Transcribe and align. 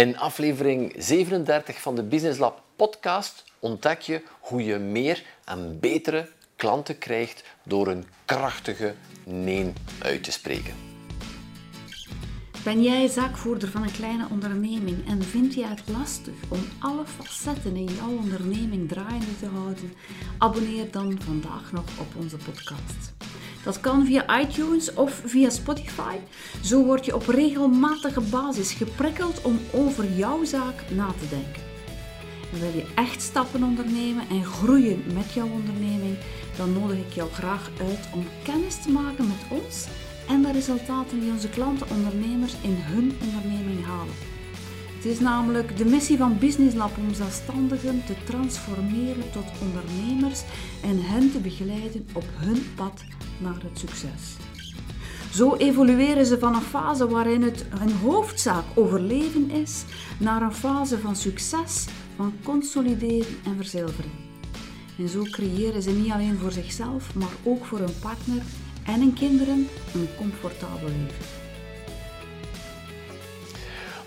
In 0.00 0.18
aflevering 0.18 0.94
37 0.98 1.80
van 1.80 1.94
de 1.94 2.02
Business 2.02 2.38
Lab 2.38 2.62
podcast 2.76 3.44
ontdek 3.58 4.00
je 4.00 4.22
hoe 4.40 4.64
je 4.64 4.76
meer 4.76 5.22
en 5.44 5.80
betere 5.80 6.28
klanten 6.56 6.98
krijgt 6.98 7.44
door 7.62 7.88
een 7.88 8.04
krachtige 8.24 8.94
nee 9.24 9.72
uit 9.98 10.24
te 10.24 10.32
spreken. 10.32 10.74
Ben 12.64 12.82
jij 12.82 13.08
zaakvoerder 13.08 13.68
van 13.68 13.82
een 13.82 13.92
kleine 13.92 14.26
onderneming 14.30 15.08
en 15.08 15.22
vind 15.22 15.54
je 15.54 15.66
het 15.66 15.82
lastig 15.88 16.34
om 16.48 16.60
alle 16.78 17.06
facetten 17.06 17.76
in 17.76 17.88
jouw 17.94 18.16
onderneming 18.16 18.88
draaiende 18.88 19.38
te 19.38 19.46
houden? 19.46 19.92
Abonneer 20.38 20.90
dan 20.90 21.20
vandaag 21.24 21.72
nog 21.72 21.84
op 21.98 22.16
onze 22.16 22.36
podcast. 22.36 23.29
Dat 23.64 23.80
kan 23.80 24.06
via 24.06 24.40
iTunes 24.40 24.94
of 24.94 25.22
via 25.24 25.50
Spotify. 25.50 26.16
Zo 26.62 26.84
word 26.84 27.04
je 27.04 27.14
op 27.14 27.26
regelmatige 27.26 28.20
basis 28.20 28.72
geprikkeld 28.72 29.42
om 29.42 29.60
over 29.72 30.12
jouw 30.12 30.44
zaak 30.44 30.84
na 30.90 31.06
te 31.06 31.28
denken. 31.28 31.62
En 32.52 32.60
wil 32.60 32.72
je 32.74 32.86
echt 32.94 33.22
stappen 33.22 33.62
ondernemen 33.62 34.28
en 34.30 34.44
groeien 34.44 35.02
met 35.14 35.32
jouw 35.32 35.48
onderneming, 35.48 36.16
dan 36.56 36.72
nodig 36.72 36.96
ik 36.96 37.12
jou 37.12 37.30
graag 37.30 37.70
uit 37.80 38.08
om 38.14 38.26
kennis 38.42 38.82
te 38.82 38.90
maken 38.90 39.26
met 39.26 39.60
ons 39.60 39.86
en 40.28 40.42
de 40.42 40.52
resultaten 40.52 41.20
die 41.20 41.30
onze 41.30 41.48
klanten 41.48 41.86
ondernemers 41.90 42.54
in 42.62 42.76
hun 42.76 43.16
onderneming 43.22 43.84
halen. 43.84 44.39
Het 45.00 45.08
is 45.08 45.20
namelijk 45.20 45.76
de 45.76 45.84
missie 45.84 46.16
van 46.16 46.38
Business 46.38 46.76
Lab 46.76 46.96
om 46.98 47.14
zelfstandigen 47.14 48.04
te 48.04 48.14
transformeren 48.24 49.30
tot 49.32 49.44
ondernemers 49.62 50.42
en 50.82 51.02
hen 51.02 51.32
te 51.32 51.38
begeleiden 51.38 52.08
op 52.12 52.24
hun 52.34 52.74
pad 52.74 53.04
naar 53.38 53.62
het 53.62 53.78
succes. 53.78 54.36
Zo 55.32 55.54
evolueren 55.54 56.26
ze 56.26 56.38
van 56.38 56.54
een 56.54 56.60
fase 56.60 57.08
waarin 57.08 57.42
het 57.42 57.64
een 57.80 57.92
hoofdzaak 57.92 58.64
overleven 58.74 59.50
is, 59.50 59.84
naar 60.18 60.42
een 60.42 60.54
fase 60.54 60.98
van 60.98 61.16
succes, 61.16 61.86
van 62.16 62.34
consolideren 62.42 63.36
en 63.44 63.56
verzilveren. 63.56 64.10
En 64.98 65.08
zo 65.08 65.22
creëren 65.22 65.82
ze 65.82 65.90
niet 65.90 66.12
alleen 66.12 66.38
voor 66.38 66.52
zichzelf, 66.52 67.14
maar 67.14 67.32
ook 67.42 67.64
voor 67.64 67.78
hun 67.78 67.98
partner 68.00 68.42
en 68.84 69.00
hun 69.00 69.14
kinderen 69.14 69.68
een 69.94 70.08
comfortabel 70.16 70.88
leven. 70.88 71.39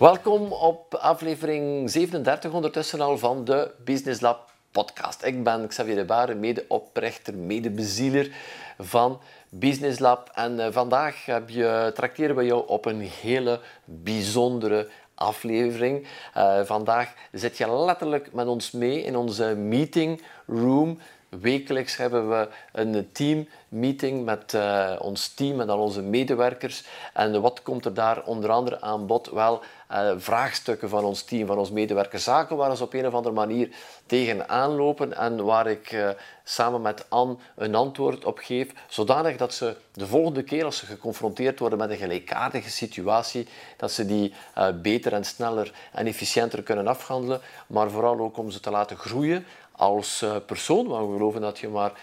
Welkom 0.04 0.52
op 0.52 0.96
aflevering 0.96 1.90
37 1.90 2.54
ondertussen 2.54 3.02
al 3.02 3.18
van 3.18 3.46
de 3.46 3.72
Business 3.84 4.22
Lab 4.22 4.52
podcast. 4.72 5.24
Ik 5.24 5.44
ben 5.44 5.68
Xavier 5.68 5.96
de 5.96 6.06
Baren, 6.06 6.40
medeoprichter, 6.40 7.36
medebezieler 7.36 8.32
van 8.80 9.20
Business 9.50 10.00
Lab. 10.00 10.32
En 10.34 10.60
uh, 10.60 10.68
vandaag 10.72 11.26
heb 11.26 11.50
je, 11.50 11.92
trakteren 11.94 12.36
we 12.36 12.46
jou 12.46 12.68
op 12.68 12.86
een 12.86 13.02
hele 13.02 13.60
bijzondere 13.86 14.90
aflevering. 15.16 16.08
Uh, 16.38 16.60
vandaag 16.64 17.14
zit 17.32 17.58
je 17.58 17.76
letterlijk 17.76 18.34
met 18.34 18.48
ons 18.48 18.72
mee 18.72 19.04
in 19.04 19.16
onze 19.16 19.56
meeting 19.56 20.22
room. 20.48 21.00
Wekelijks 21.42 21.98
hebben 21.98 22.30
we 22.30 22.48
een 22.72 23.10
teammeeting 23.12 24.26
met 24.26 24.54
uh, 24.54 24.96
ons 25.00 25.28
team 25.34 25.62
en 25.62 25.70
al 25.70 25.80
onze 25.80 26.02
medewerkers. 26.02 26.84
En 27.14 27.42
wat 27.42 27.62
komt 27.62 27.86
er 27.86 27.94
daar 27.94 28.24
onder 28.24 28.50
andere 28.50 28.82
aan 28.82 29.06
bod? 29.08 29.30
Wel, 29.30 29.62
uh, 29.92 30.12
vraagstukken 30.18 30.90
van 30.90 31.04
ons 31.04 31.24
team, 31.24 31.48
van 31.48 31.58
ons 31.58 31.72
medewerkers, 31.72 32.24
zaken 32.24 32.58
waar 32.58 32.78
ze 32.78 32.84
op 32.84 32.94
een 32.94 33.08
of 33.08 33.14
andere 33.14 33.36
manier 33.36 33.70
tegenaan 34.06 34.76
lopen 34.76 35.18
en 35.18 35.44
waar 35.44 35.68
ik 35.68 35.92
uh, 35.92 36.10
samen 36.44 36.82
met 36.82 37.06
Anne 37.10 37.36
een 37.56 37.76
antwoord 37.76 38.26
op 38.26 38.38
geef, 38.38 38.72
zodanig 38.88 39.38
dat 39.38 39.54
ze 39.54 39.76
de 39.94 40.08
volgende 40.08 40.44
keer 40.44 40.66
als 40.66 40.78
ze 40.78 40.86
geconfronteerd 40.86 41.60
worden 41.60 41.80
met 41.80 41.90
een 41.90 41.98
gelijkaardige 41.98 42.70
situatie, 42.70 43.48
dat 43.78 43.92
ze 43.92 44.06
die 44.06 44.34
beter 44.82 45.14
en 45.14 45.24
sneller 45.24 45.74
en 45.92 46.06
efficiënter 46.06 46.64
kunnen 46.64 46.88
afhandelen, 46.88 47.42
maar 47.68 47.92
vooral 47.92 48.20
ook 48.20 48.38
om 48.38 48.52
ze 48.52 48.60
te 48.60 48.72
laten 48.72 48.98
groeien 48.98 49.46
als 49.84 50.26
persoon, 50.46 50.88
want 50.88 51.08
we 51.08 51.18
geloven 51.18 51.42
dat 51.42 51.60
je 51.60 51.68
maar 51.68 51.94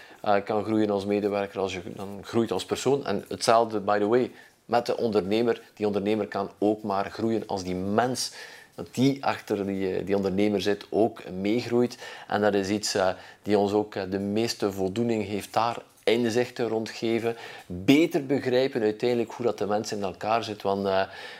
kan 0.43 0.63
groeien 0.63 0.89
als 0.89 1.05
medewerker 1.05 1.59
als 1.59 1.73
je 1.73 1.81
dan 1.95 2.19
groeit 2.23 2.51
als 2.51 2.65
persoon. 2.65 3.05
En 3.05 3.25
hetzelfde, 3.27 3.79
by 3.79 3.99
the 3.99 4.07
way, 4.07 4.31
met 4.65 4.85
de 4.85 4.97
ondernemer. 4.97 5.61
Die 5.73 5.85
ondernemer 5.85 6.27
kan 6.27 6.49
ook 6.57 6.83
maar 6.83 7.11
groeien 7.11 7.43
als 7.47 7.63
die 7.63 7.75
mens 7.75 8.33
die 8.91 9.25
achter 9.25 9.65
die, 9.65 10.03
die 10.03 10.15
ondernemer 10.15 10.61
zit 10.61 10.85
ook 10.89 11.29
meegroeit. 11.29 11.97
En 12.27 12.41
dat 12.41 12.53
is 12.53 12.69
iets 12.69 12.97
die 13.43 13.57
ons 13.57 13.71
ook 13.71 14.11
de 14.11 14.19
meeste 14.19 14.71
voldoening 14.71 15.25
heeft 15.25 15.53
daar 15.53 15.77
inzichten 16.03 16.67
rondgeven, 16.67 17.35
beter 17.65 18.25
begrijpen 18.25 18.81
uiteindelijk 18.81 19.31
hoe 19.31 19.45
dat 19.45 19.57
de 19.57 19.65
mens 19.65 19.91
in 19.91 20.03
elkaar 20.03 20.43
zit, 20.43 20.61
want 20.61 20.87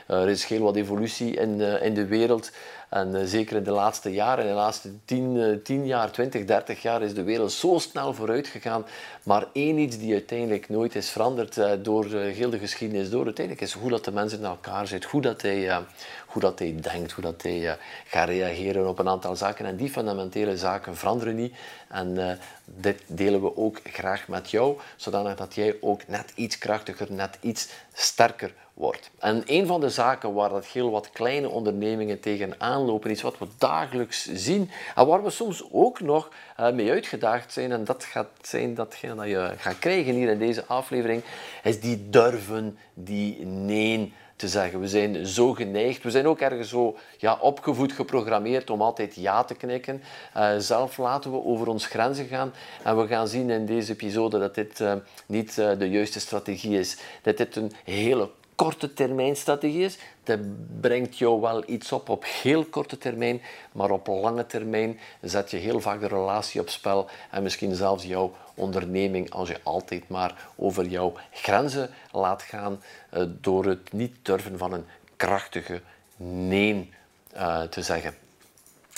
er 0.08 0.30
is 0.30 0.46
heel 0.46 0.62
wat 0.62 0.76
evolutie 0.76 1.34
in, 1.34 1.62
in 1.82 1.94
de 1.94 2.06
wereld. 2.06 2.52
En 2.92 3.16
uh, 3.16 3.22
zeker 3.26 3.56
in 3.56 3.64
de 3.64 3.72
laatste 3.72 4.12
jaren, 4.12 4.44
in 4.44 4.50
de 4.50 4.56
laatste 4.56 4.90
10, 5.06 5.36
uh, 5.36 5.64
10 5.64 5.86
jaar, 5.86 6.12
20, 6.12 6.46
30 6.46 6.82
jaar 6.82 7.02
is 7.02 7.14
de 7.14 7.24
wereld 7.24 7.52
zo 7.52 7.78
snel 7.80 8.14
vooruit 8.14 8.48
gegaan. 8.48 8.86
Maar 9.24 9.46
één 9.54 9.78
iets 9.78 9.98
die 9.98 10.14
uiteindelijk 10.14 10.70
nooit 10.70 10.96
is 10.96 11.10
veranderd 11.10 11.58
uh, 11.58 11.72
door 11.82 12.06
heel 12.06 12.50
de 12.50 12.60
geschiedenis 12.60 13.10
door, 13.10 13.26
uiteindelijk 13.26 13.66
is 13.66 13.74
hoe 13.74 13.90
dat 13.90 14.06
de 14.06 14.12
mens 14.12 14.34
in 14.34 14.44
elkaar 14.44 14.88
zit, 14.88 15.04
hoe 15.04 15.22
dat 15.22 15.42
hij, 15.42 15.84
hoe 16.26 16.42
dat 16.42 16.60
hij 16.60 16.76
denkt, 16.82 17.12
hoe 17.12 17.24
dat 17.24 17.42
hij 17.42 17.78
gaat 18.06 18.28
reageren 18.28 18.88
op 18.88 19.00
een 19.00 19.10
aantal 19.10 19.36
zaken. 19.36 19.66
En 19.66 19.76
die 19.76 19.90
fundamentele 19.90 20.58
zaken 20.58 20.98
veranderen 20.98 21.36
niet. 21.36 21.56
En 21.90 22.40
dit 22.66 23.02
delen 23.08 23.42
we 23.42 23.58
ook 23.58 23.80
graag 23.84 24.28
met 24.28 24.52
jou, 24.52 24.80
zodanig 24.96 25.36
dat 25.36 25.56
jij 25.56 25.76
ook 25.82 26.08
net 26.08 26.32
iets 26.36 26.58
krachtiger, 26.58 27.08
net 27.12 27.38
iets 27.42 27.70
sterker 27.94 28.54
wordt. 28.74 29.12
En 29.20 29.44
een 29.46 29.68
van 29.68 29.80
de 29.80 29.90
zaken 29.90 30.34
waar 30.34 30.50
dat 30.50 30.66
heel 30.66 30.92
wat 30.92 31.10
kleine 31.10 31.50
ondernemingen 31.50 32.20
tegenaan 32.20 32.82
lopen, 32.82 33.12
iets 33.12 33.22
wat 33.22 33.38
we 33.38 33.46
dagelijks 33.58 34.26
zien 34.34 34.70
en 34.96 35.08
waar 35.08 35.24
we 35.24 35.30
soms 35.30 35.64
ook 35.72 36.00
nog 36.00 36.32
uh, 36.60 36.72
mee 36.72 36.92
uitgedaagd 36.92 37.54
zijn, 37.54 37.72
en 37.72 37.84
dat 37.84 38.04
gaat 38.04 38.30
zijn 38.42 38.74
datgene 38.74 39.16
dat 39.16 39.28
je 39.28 39.54
gaat 39.58 39.80
krijgen 39.80 40.14
hier 40.14 40.30
in 40.30 40.40
deze 40.40 40.66
aflevering, 40.66 41.24
is 41.64 41.80
die 41.80 42.10
durven, 42.10 42.78
die 42.94 43.46
nee 43.46 44.14
te 44.42 44.48
zeggen. 44.48 44.80
We 44.80 44.88
zijn 44.88 45.26
zo 45.26 45.54
geneigd, 45.54 46.04
we 46.04 46.12
zijn 46.12 46.28
ook 46.28 46.40
ergens 46.40 46.70
zo 46.70 46.98
ja, 47.18 47.38
opgevoed, 47.42 47.92
geprogrammeerd 47.92 48.70
om 48.70 48.82
altijd 48.82 49.16
ja 49.16 49.44
te 49.44 49.54
knikken. 49.54 50.02
Uh, 50.38 50.52
zelf 50.58 50.98
laten 50.98 51.32
we 51.32 51.44
over 51.44 51.68
ons 51.68 51.86
grenzen 51.86 52.26
gaan 52.26 52.54
en 52.84 52.98
we 52.98 53.08
gaan 53.08 53.28
zien 53.28 53.50
in 53.50 53.66
deze 53.66 53.92
episode 53.92 54.40
dat 54.40 54.56
dit 54.56 54.80
uh, 54.80 54.94
niet 55.26 55.58
uh, 55.58 55.70
de 55.78 55.90
juiste 55.90 56.20
strategie 56.20 56.80
is. 56.80 56.98
Dat 57.22 57.38
dit 57.38 57.56
een 57.56 57.72
hele 57.84 58.30
korte 58.62 58.94
termijn 58.94 59.36
strategie 59.36 59.84
is. 59.84 59.98
Dat 60.24 60.40
brengt 60.82 61.18
jou 61.18 61.42
wel 61.42 61.64
iets 61.66 61.92
op 61.92 62.10
op 62.10 62.26
heel 62.42 62.66
korte 62.66 62.98
termijn, 62.98 63.42
maar 63.72 63.90
op 63.92 64.08
lange 64.08 64.46
termijn 64.46 65.00
zet 65.22 65.52
je 65.52 65.58
heel 65.58 65.80
vaak 65.80 66.00
de 66.00 66.08
relatie 66.08 66.62
op 66.62 66.70
spel 66.70 67.10
en 67.32 67.44
misschien 67.44 67.76
zelfs 67.76 68.04
jouw 68.04 68.32
onderneming 68.54 69.32
als 69.32 69.50
je 69.50 69.60
altijd 69.64 70.10
maar 70.10 70.48
over 70.56 70.86
jouw 70.86 71.14
grenzen 71.32 71.90
laat 72.12 72.42
gaan 72.42 72.82
uh, 73.14 73.24
door 73.42 73.66
het 73.66 73.92
niet 73.94 74.16
durven 74.22 74.58
van 74.58 74.74
een 74.74 74.86
krachtige 75.16 75.82
nee 76.18 76.90
uh, 77.36 77.62
te 77.62 77.82
zeggen. 77.82 78.14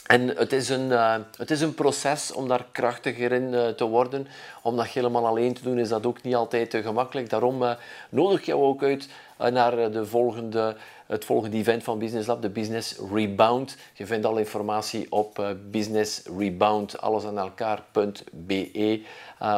En 0.07 0.27
het 0.27 0.53
is, 0.53 0.69
een, 0.69 0.87
uh, 0.89 1.15
het 1.37 1.51
is 1.51 1.61
een 1.61 1.73
proces 1.73 2.31
om 2.31 2.47
daar 2.47 2.65
krachtiger 2.71 3.31
in 3.31 3.75
te 3.75 3.85
worden. 3.85 4.27
Om 4.61 4.75
dat 4.75 4.87
helemaal 4.87 5.27
alleen 5.27 5.53
te 5.53 5.63
doen 5.63 5.79
is 5.79 5.89
dat 5.89 6.05
ook 6.05 6.23
niet 6.23 6.35
altijd 6.35 6.73
uh, 6.73 6.83
gemakkelijk. 6.83 7.29
Daarom 7.29 7.75
nodig 8.09 8.39
ik 8.39 8.45
jou 8.45 8.63
ook 8.63 8.83
uit 8.83 9.07
naar 9.51 9.91
de 9.91 10.05
volgende, 10.05 10.75
het 11.07 11.25
volgende 11.25 11.57
event 11.57 11.83
van 11.83 11.99
Business 11.99 12.27
Lab, 12.27 12.41
de 12.41 12.49
Business 12.49 12.99
Rebound. 13.13 13.77
Je 13.93 14.05
vindt 14.05 14.25
alle 14.25 14.39
informatie 14.39 15.11
op 15.11 15.55
Business 15.71 16.21
Rebound, 16.37 17.01
aan 17.01 17.37
elkaar.be. 17.37 19.01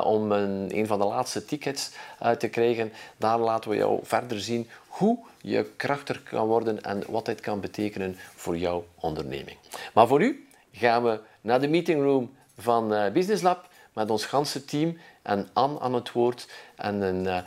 om 0.03 0.31
een, 0.31 0.77
een 0.77 0.87
van 0.87 0.99
de 0.99 1.05
laatste 1.05 1.45
tickets 1.45 1.91
te 2.37 2.47
krijgen. 2.47 2.91
Daar 3.17 3.39
laten 3.39 3.69
we 3.69 3.75
jou 3.75 3.99
verder 4.03 4.39
zien 4.39 4.67
hoe 4.87 5.19
je 5.41 5.71
krachtiger 5.75 6.21
kan 6.23 6.47
worden 6.47 6.83
en 6.83 7.03
wat 7.09 7.25
dit 7.25 7.41
kan 7.41 7.59
betekenen 7.59 8.15
voor 8.35 8.57
jouw 8.57 8.85
onderneming. 8.99 9.57
Maar 9.93 10.07
voor 10.07 10.19
nu 10.19 10.47
gaan 10.71 11.03
we 11.03 11.19
naar 11.41 11.61
de 11.61 11.67
meeting 11.67 12.01
room 12.01 12.35
van 12.57 12.93
Business 13.13 13.41
Lab 13.41 13.67
met 13.93 14.11
ons 14.11 14.25
ganse 14.25 14.65
team 14.65 14.97
en 15.21 15.49
Anne 15.53 15.79
aan 15.79 15.93
het 15.93 16.11
woord 16.11 16.47
en 16.75 17.01
een 17.01 17.45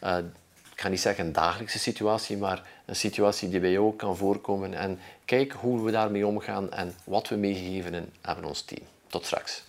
uh, 0.00 0.18
ik 0.78 0.84
ga 0.84 0.90
niet 0.90 1.00
zeggen 1.00 1.26
een 1.26 1.32
dagelijkse 1.32 1.78
situatie, 1.78 2.36
maar 2.36 2.62
een 2.84 2.96
situatie 2.96 3.48
die 3.48 3.60
bij 3.60 3.70
jou 3.70 3.96
kan 3.96 4.16
voorkomen 4.16 4.74
en 4.74 5.00
kijk 5.24 5.52
hoe 5.52 5.84
we 5.84 5.90
daarmee 5.90 6.26
omgaan 6.26 6.72
en 6.72 6.94
wat 7.04 7.28
we 7.28 7.36
meegegeven 7.36 8.12
hebben 8.20 8.44
ons 8.44 8.62
team. 8.62 8.82
Tot 9.06 9.26
straks. 9.26 9.64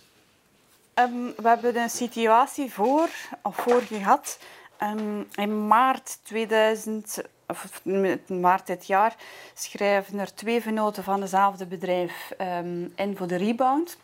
Um, 0.94 1.32
we 1.36 1.48
hebben 1.48 1.76
een 1.76 1.90
situatie 1.90 2.72
voor, 2.72 3.08
of 3.42 3.56
voor 3.56 3.80
gehad 3.80 4.38
Um, 4.82 5.26
in 5.34 5.66
maart 5.66 6.18
2000, 6.22 7.22
of 7.46 7.84
maart 8.26 8.66
dit 8.66 8.86
jaar 8.86 9.16
schrijven 9.54 10.18
er 10.18 10.34
twee 10.34 10.60
venoten 10.60 11.04
van 11.04 11.20
hetzelfde 11.20 11.66
bedrijf 11.66 12.32
um, 12.40 12.92
in 12.96 13.16
voor 13.16 13.26
de 13.26 13.36
rebound. 13.36 13.96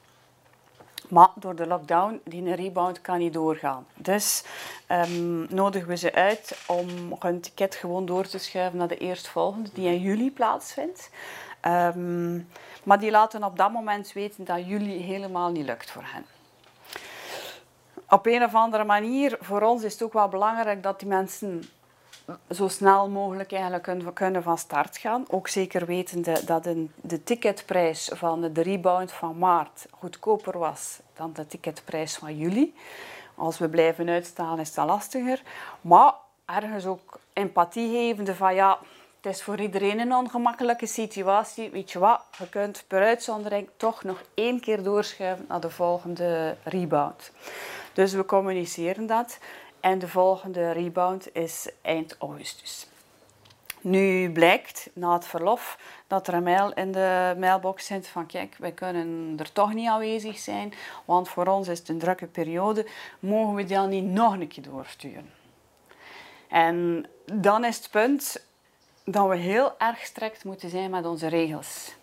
Maar 1.08 1.28
door 1.34 1.54
de 1.54 1.66
lockdown, 1.66 2.20
die 2.24 2.54
rebound 2.54 3.00
kan 3.00 3.18
niet 3.18 3.32
doorgaan. 3.32 3.86
Dus 3.94 4.44
um, 4.90 5.46
nodigen 5.48 5.88
we 5.88 5.96
ze 5.96 6.14
uit 6.14 6.58
om 6.66 6.88
hun 7.18 7.40
ticket 7.40 7.74
gewoon 7.74 8.06
door 8.06 8.26
te 8.26 8.38
schuiven 8.38 8.78
naar 8.78 8.88
de 8.88 8.98
eerstvolgende, 8.98 9.70
die 9.72 9.88
in 9.88 10.00
juli 10.00 10.32
plaatsvindt. 10.32 11.10
Um, 11.62 12.48
maar 12.82 12.98
die 13.00 13.10
laten 13.10 13.44
op 13.44 13.56
dat 13.56 13.72
moment 13.72 14.12
weten 14.12 14.44
dat 14.44 14.66
juli 14.66 15.02
helemaal 15.02 15.50
niet 15.50 15.66
lukt 15.66 15.90
voor 15.90 16.04
hen. 16.04 16.24
Op 18.08 18.26
een 18.26 18.44
of 18.44 18.54
andere 18.54 18.84
manier, 18.84 19.36
voor 19.40 19.62
ons 19.62 19.82
is 19.82 19.92
het 19.92 20.02
ook 20.02 20.12
wel 20.12 20.28
belangrijk 20.28 20.82
dat 20.82 20.98
die 20.98 21.08
mensen 21.08 21.68
zo 22.50 22.68
snel 22.68 23.08
mogelijk 23.08 23.52
eigenlijk 23.52 24.14
kunnen 24.14 24.42
van 24.42 24.58
start 24.58 24.96
gaan. 24.96 25.24
Ook 25.28 25.48
zeker 25.48 25.86
wetende 25.86 26.44
dat 26.44 26.68
de 26.94 27.24
ticketprijs 27.24 28.10
van 28.14 28.52
de 28.52 28.62
rebound 28.62 29.12
van 29.12 29.38
maart 29.38 29.86
goedkoper 29.90 30.58
was 30.58 31.00
dan 31.14 31.32
de 31.32 31.46
ticketprijs 31.46 32.16
van 32.16 32.36
juli. 32.36 32.74
Als 33.34 33.58
we 33.58 33.68
blijven 33.68 34.08
uitstaan 34.08 34.60
is 34.60 34.74
dat 34.74 34.86
lastiger. 34.86 35.42
Maar 35.80 36.14
ergens 36.44 36.86
ook 36.86 37.18
empathie 37.32 37.90
gevende 37.90 38.34
van 38.34 38.54
ja, 38.54 38.78
het 39.20 39.34
is 39.34 39.42
voor 39.42 39.60
iedereen 39.60 40.00
een 40.00 40.14
ongemakkelijke 40.14 40.86
situatie. 40.86 41.70
Weet 41.70 41.90
je 41.92 41.98
wat, 41.98 42.20
je 42.38 42.48
kunt 42.48 42.84
per 42.86 43.02
uitzondering 43.02 43.68
toch 43.76 44.04
nog 44.04 44.22
één 44.34 44.60
keer 44.60 44.82
doorschuiven 44.82 45.44
naar 45.48 45.60
de 45.60 45.70
volgende 45.70 46.56
rebound. 46.62 47.32
Dus 47.92 48.12
we 48.12 48.24
communiceren 48.24 49.06
dat. 49.06 49.38
En 49.86 49.98
de 49.98 50.08
volgende 50.08 50.70
rebound 50.70 51.34
is 51.34 51.68
eind 51.82 52.16
augustus. 52.18 52.86
Nu 53.80 54.32
blijkt 54.32 54.90
na 54.92 55.12
het 55.12 55.26
verlof 55.26 55.78
dat 56.06 56.28
er 56.28 56.34
een 56.34 56.42
mail 56.42 56.72
in 56.72 56.92
de 56.92 57.34
mailbox 57.38 57.86
zit 57.86 58.08
van 58.08 58.26
kijk, 58.26 58.56
wij 58.58 58.72
kunnen 58.72 59.34
er 59.38 59.52
toch 59.52 59.74
niet 59.74 59.88
aanwezig 59.88 60.38
zijn, 60.38 60.72
want 61.04 61.28
voor 61.28 61.46
ons 61.46 61.68
is 61.68 61.78
het 61.78 61.88
een 61.88 61.98
drukke 61.98 62.26
periode, 62.26 62.86
mogen 63.18 63.54
we 63.54 63.64
die 63.64 63.76
dan 63.76 63.88
niet 63.88 64.04
nog 64.04 64.32
een 64.32 64.48
keer 64.48 64.62
doorsturen? 64.62 65.30
En 66.48 67.06
dan 67.32 67.64
is 67.64 67.76
het 67.76 67.90
punt 67.90 68.46
dat 69.04 69.28
we 69.28 69.36
heel 69.36 69.78
erg 69.78 69.98
strikt 69.98 70.44
moeten 70.44 70.70
zijn 70.70 70.90
met 70.90 71.06
onze 71.06 71.26
regels. 71.26 71.96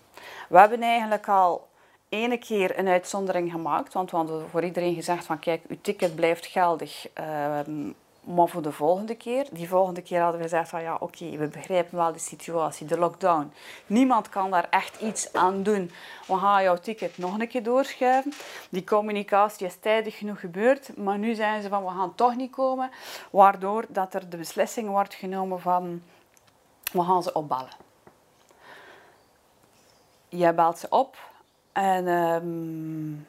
We 0.49 0.59
hebben 0.59 0.81
eigenlijk 0.81 1.27
al 1.27 1.67
ene 2.13 2.37
keer 2.37 2.79
een 2.79 2.87
uitzondering 2.87 3.51
gemaakt, 3.51 3.93
want 3.93 4.11
we 4.11 4.17
hadden 4.17 4.49
voor 4.49 4.63
iedereen 4.63 4.95
gezegd 4.95 5.25
van 5.25 5.39
kijk, 5.39 5.61
uw 5.67 5.77
ticket 5.81 6.15
blijft 6.15 6.45
geldig, 6.45 7.07
ehm, 7.13 7.91
maar 8.23 8.47
voor 8.47 8.61
de 8.61 8.71
volgende 8.71 9.15
keer. 9.15 9.47
Die 9.51 9.67
volgende 9.67 10.01
keer 10.01 10.21
hadden 10.21 10.37
we 10.37 10.47
gezegd 10.47 10.69
van 10.69 10.81
ja, 10.81 10.95
oké, 10.99 11.29
we 11.29 11.47
begrijpen 11.47 11.97
wel 11.97 12.11
de 12.11 12.19
situatie, 12.19 12.87
de 12.87 12.97
lockdown. 12.97 13.51
Niemand 13.85 14.29
kan 14.29 14.51
daar 14.51 14.67
echt 14.69 15.01
iets 15.01 15.33
aan 15.33 15.63
doen. 15.63 15.91
We 16.27 16.37
gaan 16.37 16.63
jouw 16.63 16.77
ticket 16.77 17.17
nog 17.17 17.39
een 17.39 17.47
keer 17.47 17.63
doorschuiven. 17.63 18.33
Die 18.69 18.83
communicatie 18.83 19.67
is 19.67 19.75
tijdig 19.79 20.17
genoeg 20.17 20.39
gebeurd, 20.39 20.97
maar 20.97 21.17
nu 21.17 21.33
zijn 21.33 21.61
ze 21.61 21.69
van 21.69 21.83
we 21.83 21.89
gaan 21.89 22.15
toch 22.15 22.35
niet 22.35 22.51
komen, 22.51 22.91
waardoor 23.29 23.85
dat 23.89 24.13
er 24.13 24.29
de 24.29 24.37
beslissing 24.37 24.89
wordt 24.89 25.13
genomen 25.13 25.61
van 25.61 26.01
we 26.91 27.03
gaan 27.03 27.23
ze 27.23 27.33
opbellen. 27.33 27.71
Jij 30.29 30.55
belt 30.55 30.77
ze 30.77 30.87
op, 30.89 31.17
en 31.73 32.07
um, 32.07 33.27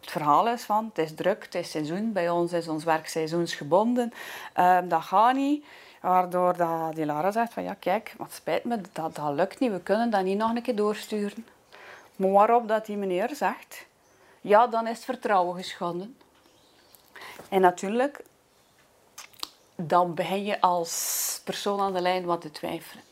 het 0.00 0.10
verhaal 0.10 0.48
is 0.48 0.62
van, 0.62 0.84
het 0.94 0.98
is 0.98 1.14
druk, 1.14 1.44
het 1.44 1.54
is 1.54 1.70
seizoen. 1.70 2.12
Bij 2.12 2.30
ons 2.30 2.52
is 2.52 2.68
ons 2.68 2.84
werk 2.84 3.08
seizoensgebonden. 3.08 4.12
Um, 4.56 4.88
dat 4.88 5.02
gaat 5.02 5.34
niet. 5.34 5.64
Waardoor 6.00 6.56
dat 6.56 6.94
die 6.94 7.06
Lara 7.06 7.30
zegt 7.30 7.52
van, 7.52 7.62
ja 7.62 7.74
kijk, 7.74 8.14
wat 8.18 8.32
spijt 8.32 8.64
me, 8.64 8.80
dat, 8.92 9.14
dat 9.14 9.34
lukt 9.34 9.58
niet. 9.58 9.70
We 9.70 9.80
kunnen 9.80 10.10
dat 10.10 10.22
niet 10.22 10.38
nog 10.38 10.54
een 10.54 10.62
keer 10.62 10.76
doorsturen. 10.76 11.46
Maar 12.16 12.30
waarop 12.30 12.68
dat 12.68 12.86
die 12.86 12.96
meneer 12.96 13.34
zegt, 13.34 13.86
ja, 14.40 14.66
dan 14.66 14.86
is 14.86 15.04
vertrouwen 15.04 15.56
geschonden. 15.56 16.16
En 17.48 17.60
natuurlijk, 17.60 18.24
dan 19.74 20.14
begin 20.14 20.44
je 20.44 20.60
als 20.60 21.40
persoon 21.44 21.80
aan 21.80 21.92
de 21.92 22.00
lijn 22.00 22.24
wat 22.24 22.40
te 22.40 22.50
twijfelen. 22.50 23.04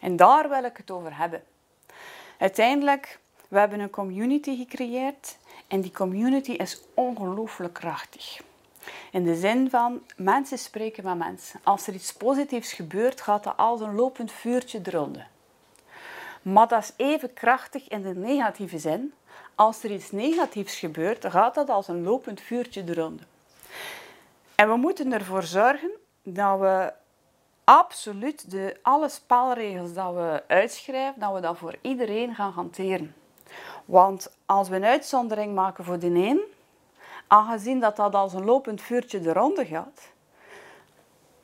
En 0.00 0.16
daar 0.16 0.48
wil 0.48 0.64
ik 0.64 0.76
het 0.76 0.90
over 0.90 1.16
hebben. 1.16 1.42
Uiteindelijk 2.38 3.18
we 3.52 3.58
hebben 3.58 3.80
een 3.80 3.90
community 3.90 4.56
gecreëerd 4.56 5.36
en 5.66 5.80
die 5.80 5.90
community 5.90 6.50
is 6.50 6.82
ongelooflijk 6.94 7.72
krachtig. 7.72 8.40
In 9.10 9.24
de 9.24 9.34
zin 9.34 9.70
van 9.70 10.02
mensen 10.16 10.58
spreken 10.58 11.04
met 11.04 11.18
mensen. 11.18 11.60
Als 11.62 11.86
er 11.86 11.94
iets 11.94 12.12
positiefs 12.12 12.72
gebeurt, 12.72 13.20
gaat 13.20 13.44
dat 13.44 13.56
als 13.56 13.80
een 13.80 13.94
lopend 13.94 14.32
vuurtje 14.32 14.80
eronder. 14.84 15.26
Maar 16.42 16.68
dat 16.68 16.82
is 16.82 16.92
even 16.96 17.32
krachtig 17.32 17.88
in 17.88 18.02
de 18.02 18.14
negatieve 18.14 18.78
zin. 18.78 19.12
Als 19.54 19.82
er 19.82 19.90
iets 19.90 20.10
negatiefs 20.10 20.78
gebeurt, 20.78 21.26
gaat 21.30 21.54
dat 21.54 21.70
als 21.70 21.88
een 21.88 22.02
lopend 22.02 22.40
vuurtje 22.40 22.84
eronder. 22.86 23.26
En 24.54 24.68
we 24.68 24.76
moeten 24.76 25.12
ervoor 25.12 25.42
zorgen 25.42 25.90
dat 26.22 26.60
we 26.60 26.92
absoluut 27.64 28.50
de, 28.50 28.76
alle 28.82 29.08
spelregels 29.08 29.92
dat 29.94 30.14
we 30.14 30.42
uitschrijven, 30.46 31.20
dat 31.20 31.34
we 31.34 31.40
dat 31.40 31.58
voor 31.58 31.76
iedereen 31.80 32.34
gaan 32.34 32.52
hanteren. 32.52 33.14
Want 33.84 34.36
als 34.46 34.68
we 34.68 34.76
een 34.76 34.84
uitzondering 34.84 35.54
maken 35.54 35.84
voor 35.84 35.98
de 35.98 36.06
een, 36.06 36.42
aangezien 37.26 37.80
dat 37.80 37.96
dat 37.96 38.14
als 38.14 38.32
een 38.32 38.44
lopend 38.44 38.82
vuurtje 38.82 39.20
de 39.20 39.32
ronde 39.32 39.66
gaat, 39.66 40.10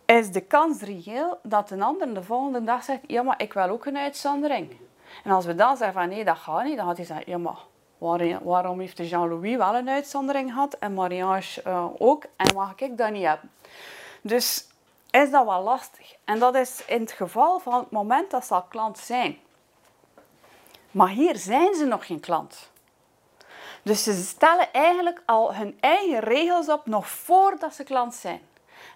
is 0.05 0.33
de 0.33 0.41
kans 0.41 0.83
reëel 0.83 1.39
dat 1.43 1.71
een 1.71 1.83
ander 1.83 2.15
de 2.15 2.23
volgende 2.23 2.65
dag 2.65 2.83
zegt, 2.83 3.01
ja, 3.07 3.23
maar 3.23 3.43
ik 3.43 3.53
wil 3.53 3.69
ook 3.69 3.87
een 3.87 3.97
uitzondering. 3.97 4.77
En 5.25 5.31
als 5.31 5.45
we 5.45 5.55
dan 5.55 5.77
zeggen 5.77 6.01
van 6.01 6.09
nee, 6.09 6.25
dat 6.25 6.37
gaat 6.37 6.65
niet, 6.65 6.77
dan 6.77 6.87
gaat 6.87 6.97
hij 6.97 7.07
zeggen, 7.07 7.31
ja, 7.31 7.39
maar 7.39 7.59
waarom 8.43 8.81
heeft 8.81 9.09
Jean-Louis 9.09 9.57
wel 9.57 9.75
een 9.75 9.89
uitzondering 9.89 10.53
gehad 10.53 10.75
en 10.75 10.95
Mariage 10.95 11.63
uh, 11.67 11.87
ook 11.99 12.25
en 12.37 12.55
mag 12.55 12.75
ik 12.77 12.97
dat 12.97 13.11
niet 13.11 13.27
hebben? 13.27 13.51
Dus 14.21 14.67
is 15.11 15.31
dat 15.31 15.45
wel 15.45 15.63
lastig. 15.63 16.15
En 16.25 16.39
dat 16.39 16.55
is 16.55 16.85
in 16.87 17.01
het 17.01 17.13
geval 17.13 17.59
van 17.59 17.75
het 17.75 17.91
moment 17.91 18.31
dat 18.31 18.45
ze 18.45 18.63
klant 18.69 18.99
zijn. 18.99 19.39
Maar 20.99 21.09
hier 21.09 21.37
zijn 21.37 21.75
ze 21.75 21.85
nog 21.85 22.07
geen 22.07 22.21
klant. 22.21 22.71
Dus 23.83 24.03
ze 24.03 24.13
stellen 24.13 24.73
eigenlijk 24.73 25.23
al 25.27 25.55
hun 25.55 25.79
eigen 25.81 26.21
regels 26.21 26.69
op 26.69 26.87
nog 26.87 27.09
voordat 27.09 27.75
ze 27.75 27.85
klant 27.85 28.15
zijn. 28.15 28.41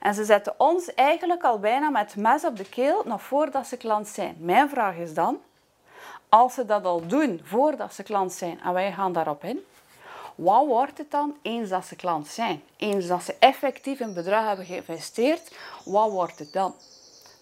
En 0.00 0.14
ze 0.14 0.24
zetten 0.24 0.54
ons 0.56 0.94
eigenlijk 0.94 1.42
al 1.42 1.58
bijna 1.58 1.90
met 1.90 2.16
mes 2.16 2.44
op 2.44 2.56
de 2.56 2.68
keel 2.68 3.02
nog 3.04 3.22
voordat 3.22 3.66
ze 3.66 3.76
klant 3.76 4.08
zijn. 4.08 4.36
Mijn 4.38 4.68
vraag 4.68 4.96
is 4.96 5.14
dan, 5.14 5.40
als 6.28 6.54
ze 6.54 6.64
dat 6.64 6.84
al 6.84 7.06
doen 7.06 7.40
voordat 7.44 7.94
ze 7.94 8.02
klant 8.02 8.32
zijn 8.32 8.60
en 8.60 8.72
wij 8.72 8.92
gaan 8.92 9.12
daarop 9.12 9.44
in, 9.44 9.64
wat 10.34 10.66
wordt 10.66 10.98
het 10.98 11.10
dan 11.10 11.36
eens 11.42 11.68
dat 11.68 11.84
ze 11.84 11.96
klant 11.96 12.26
zijn? 12.28 12.62
Eens 12.76 13.06
dat 13.06 13.22
ze 13.22 13.36
effectief 13.38 14.00
een 14.00 14.14
bedrag 14.14 14.46
hebben 14.46 14.66
geïnvesteerd, 14.66 15.56
wat 15.84 16.10
wordt 16.10 16.38
het 16.38 16.52
dan? 16.52 16.74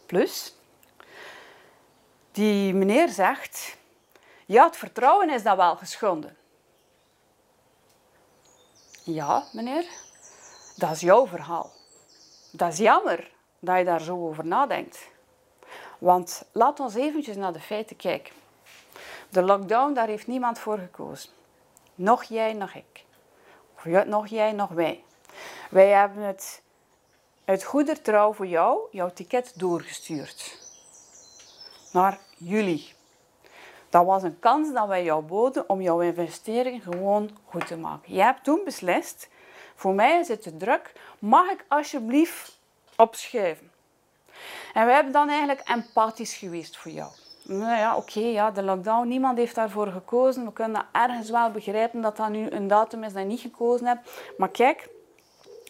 Plus, 0.06 0.54
die 2.32 2.74
meneer 2.74 3.08
zegt, 3.08 3.78
het 4.58 4.76
vertrouwen 4.76 5.31
is 5.31 5.42
dan 5.42 5.57
wel 5.57 5.76
geschonden. 5.76 6.37
Ja, 9.02 9.45
meneer, 9.52 9.85
dat 10.76 10.90
is 10.90 11.00
jouw 11.00 11.26
verhaal. 11.26 11.71
Dat 12.52 12.73
is 12.73 12.78
jammer 12.78 13.30
dat 13.59 13.78
je 13.78 13.85
daar 13.85 14.00
zo 14.00 14.26
over 14.28 14.47
nadenkt. 14.47 15.09
Want 15.99 16.42
laat 16.52 16.80
ons 16.80 16.95
eventjes 16.95 17.37
naar 17.37 17.52
de 17.52 17.61
feiten 17.61 17.97
kijken. 17.97 18.35
De 19.28 19.42
lockdown, 19.42 19.92
daar 19.92 20.07
heeft 20.07 20.26
niemand 20.26 20.59
voor 20.59 20.78
gekozen. 20.78 21.30
Nog 21.95 22.23
jij, 22.23 22.52
nog 22.52 22.75
ik. 22.75 23.04
Of 23.76 24.04
nog 24.04 24.26
jij, 24.26 24.52
nog 24.52 24.69
wij. 24.69 25.04
Wij 25.71 25.88
hebben 25.88 26.23
het 26.23 26.62
uit 27.45 27.64
goede 27.64 28.02
trouw 28.02 28.33
voor 28.33 28.47
jou, 28.47 28.80
jouw 28.90 29.12
ticket 29.12 29.52
doorgestuurd. 29.57 30.59
Naar 31.92 32.19
jullie. 32.37 32.99
Dat 33.90 34.04
was 34.04 34.23
een 34.23 34.38
kans 34.38 34.73
dat 34.73 34.88
wij 34.88 35.04
jou 35.04 35.23
boden 35.23 35.68
om 35.68 35.80
jouw 35.80 36.00
investering 36.00 36.82
gewoon 36.82 37.30
goed 37.49 37.66
te 37.66 37.76
maken. 37.76 38.14
Je 38.14 38.23
hebt 38.23 38.44
toen 38.44 38.61
beslist, 38.64 39.28
voor 39.75 39.94
mij 39.94 40.18
is 40.18 40.28
het 40.28 40.42
te 40.42 40.56
druk, 40.56 40.92
mag 41.18 41.50
ik 41.50 41.64
alsjeblieft 41.68 42.61
opschuiven? 42.97 43.70
En 44.75 44.87
wij 44.87 44.94
hebben 44.94 45.12
dan 45.12 45.28
eigenlijk 45.28 45.68
empathisch 45.68 46.35
geweest 46.35 46.76
voor 46.76 46.92
jou. 46.92 47.11
Nou 47.42 47.76
ja, 47.76 47.97
oké, 47.97 48.20
ja, 48.20 48.50
de 48.50 48.62
lockdown, 48.62 49.09
niemand 49.09 49.38
heeft 49.38 49.54
daarvoor 49.54 49.87
gekozen. 49.87 50.44
We 50.44 50.52
kunnen 50.52 50.87
ergens 50.92 51.30
wel 51.30 51.50
begrijpen 51.50 52.00
dat 52.00 52.16
dat 52.16 52.28
nu 52.28 52.50
een 52.50 52.68
datum 52.68 53.04
is 53.04 53.12
dat 53.12 53.23
je 53.23 53.28
niet 53.28 53.40
gekozen 53.40 53.87
hebt. 53.87 54.11
Maar 54.38 54.49
kijk, 54.49 54.88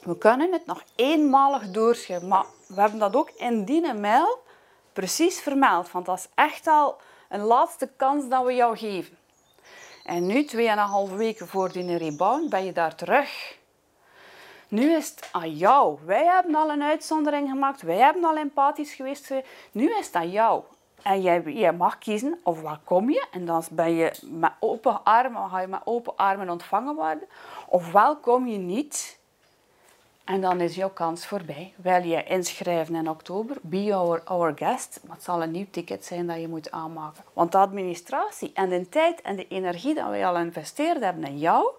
we 0.03 0.19
kunnen 0.19 0.53
het 0.53 0.67
nog 0.67 0.83
eenmalig 0.95 1.71
doorschuiven. 1.71 2.29
Maar 2.29 2.45
we 2.67 2.81
hebben 2.81 2.99
dat 2.99 3.17
ook 3.17 3.31
in 3.31 3.65
die 3.65 3.93
mail 3.95 4.43
precies 4.93 5.41
vermeld. 5.41 5.91
Want 5.91 6.07
dat 6.07 6.19
is 6.19 6.29
echt 6.35 6.67
al 6.67 6.97
een 7.31 7.41
laatste 7.41 7.89
kans 7.97 8.29
dat 8.29 8.45
we 8.45 8.55
jou 8.55 8.77
geven. 8.77 9.17
En 10.05 10.27
nu, 10.27 10.45
tweeënhalve 10.45 11.17
weken 11.17 11.49
voor 11.49 11.73
die 11.73 11.97
rebound, 11.97 12.51
ben 12.51 12.65
je 12.65 12.73
daar 12.73 12.95
terug. 12.95 13.59
Nu 14.69 14.93
is 14.93 15.09
het 15.09 15.29
aan 15.33 15.57
jou. 15.57 15.99
Wij 16.05 16.25
hebben 16.25 16.55
al 16.55 16.71
een 16.71 16.83
uitzondering 16.83 17.49
gemaakt. 17.49 17.83
Wij 17.83 17.97
hebben 17.97 18.25
al 18.25 18.37
empathisch 18.37 18.95
geweest. 18.95 19.35
Nu 19.73 19.97
is 19.99 20.07
het 20.07 20.15
aan 20.15 20.31
jou. 20.31 20.63
En 21.03 21.23
jij, 21.23 21.43
jij 21.43 21.73
mag 21.73 21.99
kiezen 21.99 22.41
of 22.43 22.61
waar 22.61 22.81
kom 22.85 23.11
je. 23.11 23.27
En 23.33 23.47
dan 23.47 23.65
ben 23.71 23.91
je 23.91 24.13
met 24.23 24.53
open 24.61 25.05
armen, 25.05 25.51
ga 25.51 25.61
je 25.61 25.67
met 25.67 25.81
open 25.85 26.17
armen 26.17 26.51
ontvangen 26.51 26.95
worden. 26.95 27.29
Ofwel 27.69 28.17
kom 28.17 28.47
je 28.47 28.59
niet. 28.59 29.20
En 30.25 30.41
dan 30.41 30.61
is 30.61 30.75
jouw 30.75 30.91
kans 30.91 31.27
voorbij. 31.27 31.75
Wil 31.77 32.03
je 32.03 32.25
inschrijven 32.25 32.95
in 32.95 33.09
oktober, 33.09 33.57
be 33.61 33.95
our, 33.95 34.23
our 34.25 34.53
guest. 34.57 35.01
Maar 35.07 35.17
het 35.17 35.25
zal 35.25 35.43
een 35.43 35.51
nieuw 35.51 35.67
ticket 35.71 36.05
zijn 36.05 36.27
dat 36.27 36.41
je 36.41 36.49
moet 36.49 36.71
aanmaken. 36.71 37.25
Want 37.33 37.53
de 37.53 37.59
administratie 37.59 38.51
en 38.55 38.69
de 38.69 38.89
tijd 38.89 39.21
en 39.21 39.37
de 39.37 39.49
energie 39.49 39.95
dat 39.95 40.09
wij 40.09 40.27
al 40.27 40.35
geïnvesteerd 40.35 41.01
hebben 41.01 41.25
in 41.25 41.39
jou, 41.39 41.73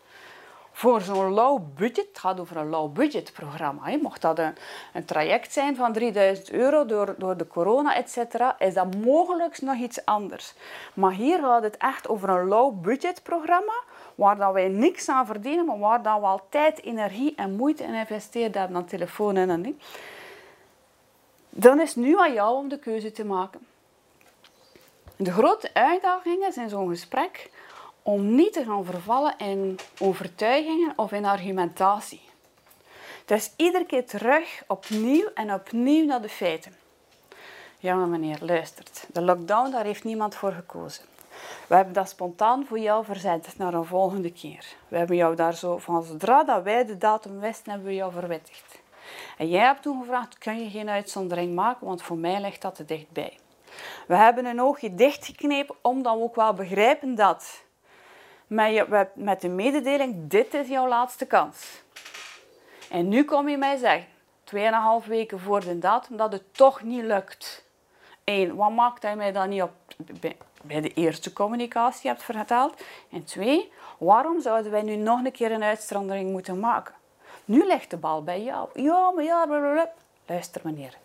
voor 0.71 1.01
zo'n 1.01 1.33
low 1.33 1.61
budget, 1.75 2.07
het 2.07 2.19
gaat 2.19 2.39
over 2.39 2.57
een 2.57 2.69
low 2.69 2.93
budget 2.93 3.33
programma. 3.33 3.89
Hè. 3.89 3.97
Mocht 3.97 4.21
dat 4.21 4.39
een, 4.39 4.55
een, 4.93 5.05
traject 5.05 5.53
zijn 5.53 5.75
van 5.75 5.93
3000 5.93 6.51
euro 6.51 6.85
door, 6.85 7.15
door 7.17 7.37
de 7.37 7.47
corona, 7.47 7.95
etc., 7.95 8.17
is 8.57 8.73
dat 8.73 8.95
mogelijk 8.95 9.61
nog 9.61 9.75
iets 9.75 10.05
anders. 10.05 10.53
Maar 10.93 11.11
hier 11.11 11.39
gaat 11.39 11.63
het 11.63 11.77
echt 11.77 12.09
over 12.09 12.29
een 12.29 12.47
low 12.47 12.81
budget 12.81 13.23
programma, 13.23 13.73
waar 14.15 14.37
dat 14.37 14.53
wij 14.53 14.67
niks 14.67 15.09
aan 15.09 15.25
verdienen, 15.25 15.65
maar 15.65 15.79
waar 15.79 16.03
dat 16.03 16.19
we 16.19 16.25
al 16.25 16.41
tijd, 16.49 16.81
energie 16.83 17.35
en 17.35 17.55
moeite 17.55 17.83
in 17.83 17.93
investeerd 17.93 18.55
aan 18.55 18.85
telefoon 18.85 19.35
en 19.35 19.61
ding. 19.61 19.75
Dan 21.49 21.81
is 21.81 21.95
nu 21.95 22.17
aan 22.17 22.33
jou 22.33 22.55
om 22.55 22.69
de 22.69 22.79
keuze 22.79 23.11
te 23.11 23.25
maken. 23.25 23.67
De 25.15 25.31
grote 25.31 25.73
uitdagingen 25.73 26.53
zijn 26.53 26.69
zo'n 26.69 26.89
gesprek 26.89 27.49
om 28.01 28.35
niet 28.35 28.53
te 28.53 28.63
gaan 28.63 28.85
vervallen 28.85 29.37
in 29.37 29.79
overtuigingen 29.99 30.93
of 30.95 31.11
in 31.11 31.25
argumentatie. 31.25 32.21
Dus 33.25 33.53
iedere 33.55 33.85
keer 33.85 34.05
terug 34.05 34.63
opnieuw 34.67 35.27
en 35.33 35.53
opnieuw 35.53 36.05
naar 36.05 36.21
de 36.21 36.29
feiten. 36.29 36.75
Ja, 37.77 37.95
meneer, 37.95 38.37
luistert. 38.41 39.05
De 39.13 39.21
lockdown, 39.21 39.71
daar 39.71 39.85
heeft 39.85 40.03
niemand 40.03 40.35
voor 40.35 40.51
gekozen. 40.51 41.03
We 41.67 41.75
hebben 41.75 41.93
dat 41.93 42.09
spontaan 42.09 42.65
voor 42.65 42.79
jou 42.79 43.05
verzet 43.05 43.53
naar 43.57 43.73
een 43.73 43.85
volgende 43.85 44.31
keer. 44.31 44.65
We 44.87 44.97
hebben 44.97 45.15
jou 45.15 45.35
daar 45.35 45.53
zo, 45.53 45.77
van 45.77 46.03
zodra 46.03 46.43
dat 46.43 46.63
wij 46.63 46.85
de 46.85 46.97
datum 46.97 47.39
wisten, 47.39 47.71
hebben 47.71 47.89
we 47.89 47.95
jou 47.95 48.11
verwittigd. 48.11 48.81
En 49.37 49.49
jij 49.49 49.65
hebt 49.65 49.81
toen 49.81 49.99
gevraagd, 49.99 50.37
kun 50.37 50.63
je 50.63 50.69
geen 50.69 50.89
uitzondering 50.89 51.55
maken, 51.55 51.87
want 51.87 52.01
voor 52.01 52.17
mij 52.17 52.41
ligt 52.41 52.61
dat 52.61 52.75
te 52.75 52.85
dichtbij. 52.85 53.37
We 54.07 54.15
hebben 54.15 54.45
een 54.45 54.61
oogje 54.61 54.95
dichtgeknepen, 54.95 55.75
omdat 55.81 56.15
we 56.15 56.21
ook 56.21 56.35
wel 56.35 56.53
begrijpen 56.53 57.15
dat 57.15 57.63
met, 58.47 59.15
met 59.15 59.41
de 59.41 59.49
mededeling, 59.49 60.29
dit 60.29 60.53
is 60.53 60.67
jouw 60.67 60.87
laatste 60.87 61.25
kans. 61.25 61.81
En 62.89 63.07
nu 63.07 63.23
kom 63.23 63.49
je 63.49 63.57
mij 63.57 63.77
zeggen, 63.77 64.07
2,5 65.03 65.07
weken 65.07 65.39
voor 65.39 65.59
de 65.59 65.79
datum, 65.79 66.17
dat 66.17 66.31
het 66.31 66.53
toch 66.53 66.81
niet 66.81 67.03
lukt. 67.03 67.65
Eén, 68.23 68.55
wat 68.55 68.71
maakt 68.71 69.03
hij 69.03 69.15
mij 69.15 69.31
dan 69.31 69.49
niet 69.49 69.61
op 69.61 69.71
bij 70.63 70.81
de 70.81 70.93
eerste 70.93 71.33
communicatie 71.33 72.09
hebt 72.09 72.23
verteld? 72.23 72.81
En 73.11 73.23
twee, 73.23 73.71
waarom 73.97 74.41
zouden 74.41 74.71
wij 74.71 74.81
nu 74.81 74.95
nog 74.95 75.23
een 75.23 75.31
keer 75.31 75.51
een 75.51 75.63
uitstranding 75.63 76.31
moeten 76.31 76.59
maken? 76.59 76.93
Nu 77.45 77.65
ligt 77.65 77.89
de 77.89 77.97
bal 77.97 78.23
bij 78.23 78.43
jou. 78.43 78.69
Ja, 78.73 79.11
maar 79.11 79.23
ja, 79.23 79.45
blablabla. 79.45 79.91
Luister 80.25 80.61
meneer, 80.63 80.97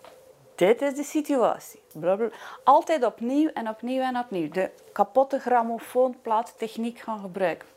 dit 0.55 0.83
is 0.83 0.95
de 0.95 1.03
situatie. 1.03 1.81
Blablabla. 1.93 2.37
Altijd 2.65 3.05
opnieuw 3.05 3.51
en 3.55 3.69
opnieuw 3.69 4.03
en 4.03 4.19
opnieuw. 4.19 4.49
De 4.49 4.71
kapotte 4.93 5.39
grammofoonplaattechniek 5.39 6.99
gaan 6.99 7.21
gebruiken. 7.21 7.69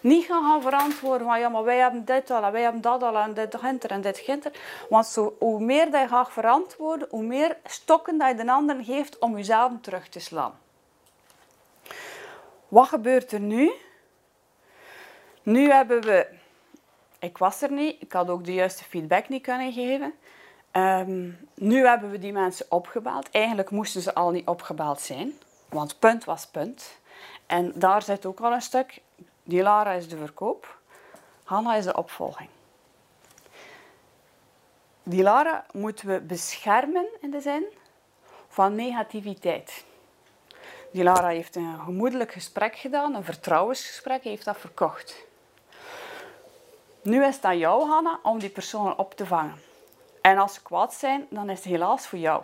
Niet 0.00 0.24
gaan, 0.24 0.42
gaan 0.42 0.62
verantwoorden 0.62 1.26
van 1.26 1.40
ja, 1.40 1.48
maar 1.48 1.64
wij 1.64 1.78
hebben 1.78 2.04
dit 2.04 2.30
al 2.30 2.42
en 2.42 2.52
wij 2.52 2.62
hebben 2.62 2.80
dat 2.80 3.02
al 3.02 3.16
en 3.16 3.34
dit 3.34 3.56
ginter 3.56 3.90
en 3.90 4.00
dit. 4.00 4.50
Want 4.88 5.18
hoe 5.38 5.60
meer 5.60 5.90
dat 5.90 6.00
je 6.00 6.08
gaat 6.08 6.32
verantwoorden, 6.32 7.08
hoe 7.10 7.22
meer 7.22 7.56
stokken 7.64 8.18
dat 8.18 8.28
je 8.28 8.44
de 8.44 8.50
ander 8.50 8.84
geeft 8.84 9.18
om 9.18 9.36
jezelf 9.36 9.72
terug 9.80 10.08
te 10.08 10.20
slaan. 10.20 10.52
Wat 12.72 12.88
gebeurt 12.88 13.32
er 13.32 13.40
nu? 13.40 13.72
Nu 15.42 15.70
hebben 15.70 16.02
we... 16.02 16.28
Ik 17.18 17.38
was 17.38 17.62
er 17.62 17.72
niet, 17.72 18.02
ik 18.02 18.12
had 18.12 18.28
ook 18.28 18.44
de 18.44 18.54
juiste 18.54 18.84
feedback 18.84 19.28
niet 19.28 19.42
kunnen 19.42 19.72
geven. 19.72 20.14
Ehm, 20.70 21.30
nu 21.54 21.86
hebben 21.86 22.10
we 22.10 22.18
die 22.18 22.32
mensen 22.32 22.66
opgebeld. 22.68 23.30
Eigenlijk 23.30 23.70
moesten 23.70 24.00
ze 24.00 24.14
al 24.14 24.30
niet 24.30 24.46
opgebeld 24.46 25.00
zijn, 25.00 25.32
want 25.68 25.98
punt 25.98 26.24
was 26.24 26.46
punt. 26.46 26.98
En 27.46 27.72
daar 27.74 28.02
zit 28.02 28.26
ook 28.26 28.40
al 28.40 28.52
een 28.52 28.62
stuk. 28.62 29.00
Die 29.42 29.62
Lara 29.62 29.92
is 29.92 30.08
de 30.08 30.16
verkoop, 30.16 30.78
Hanna 31.44 31.74
is 31.74 31.84
de 31.84 31.96
opvolging. 31.96 32.48
Die 35.02 35.22
Lara 35.22 35.66
moeten 35.72 36.06
we 36.08 36.20
beschermen 36.20 37.06
in 37.20 37.30
de 37.30 37.40
zin 37.40 37.64
van 38.48 38.74
negativiteit. 38.74 39.84
Die 40.92 41.02
Lara 41.02 41.28
heeft 41.28 41.56
een 41.56 41.78
gemoedelijk 41.84 42.32
gesprek 42.32 42.76
gedaan, 42.76 43.14
een 43.14 43.24
vertrouwensgesprek, 43.24 44.22
heeft 44.22 44.44
dat 44.44 44.58
verkocht. 44.58 45.24
Nu 47.02 47.24
is 47.24 47.34
het 47.34 47.44
aan 47.44 47.58
jou, 47.58 47.88
Hanna, 47.88 48.18
om 48.22 48.38
die 48.38 48.50
personen 48.50 48.98
op 48.98 49.14
te 49.14 49.26
vangen. 49.26 49.60
En 50.20 50.38
als 50.38 50.54
ze 50.54 50.62
kwaad 50.62 50.94
zijn, 50.94 51.26
dan 51.30 51.50
is 51.50 51.56
het 51.56 51.68
helaas 51.68 52.06
voor 52.06 52.18
jou. 52.18 52.42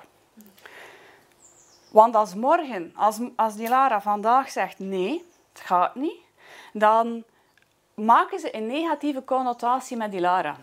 Want 1.90 2.14
als 2.14 2.34
morgen, 2.34 2.92
als, 2.96 3.18
als 3.36 3.54
die 3.54 3.68
Lara 3.68 4.00
vandaag 4.00 4.50
zegt 4.50 4.78
nee, 4.78 5.24
het 5.52 5.60
gaat 5.60 5.94
niet, 5.94 6.20
dan 6.72 7.24
maken 7.94 8.38
ze 8.38 8.56
een 8.56 8.66
negatieve 8.66 9.24
connotatie 9.24 9.96
met 9.96 10.10
die 10.10 10.20
Lara. 10.20 10.56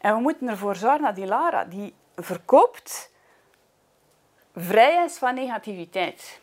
En 0.00 0.14
we 0.14 0.20
moeten 0.20 0.48
ervoor 0.48 0.76
zorgen 0.76 1.02
dat 1.02 1.14
die 1.14 1.26
Lara, 1.26 1.64
die 1.64 1.94
verkoopt, 2.16 3.10
vrij 4.54 5.04
is 5.04 5.18
van 5.18 5.34
negativiteit. 5.34 6.42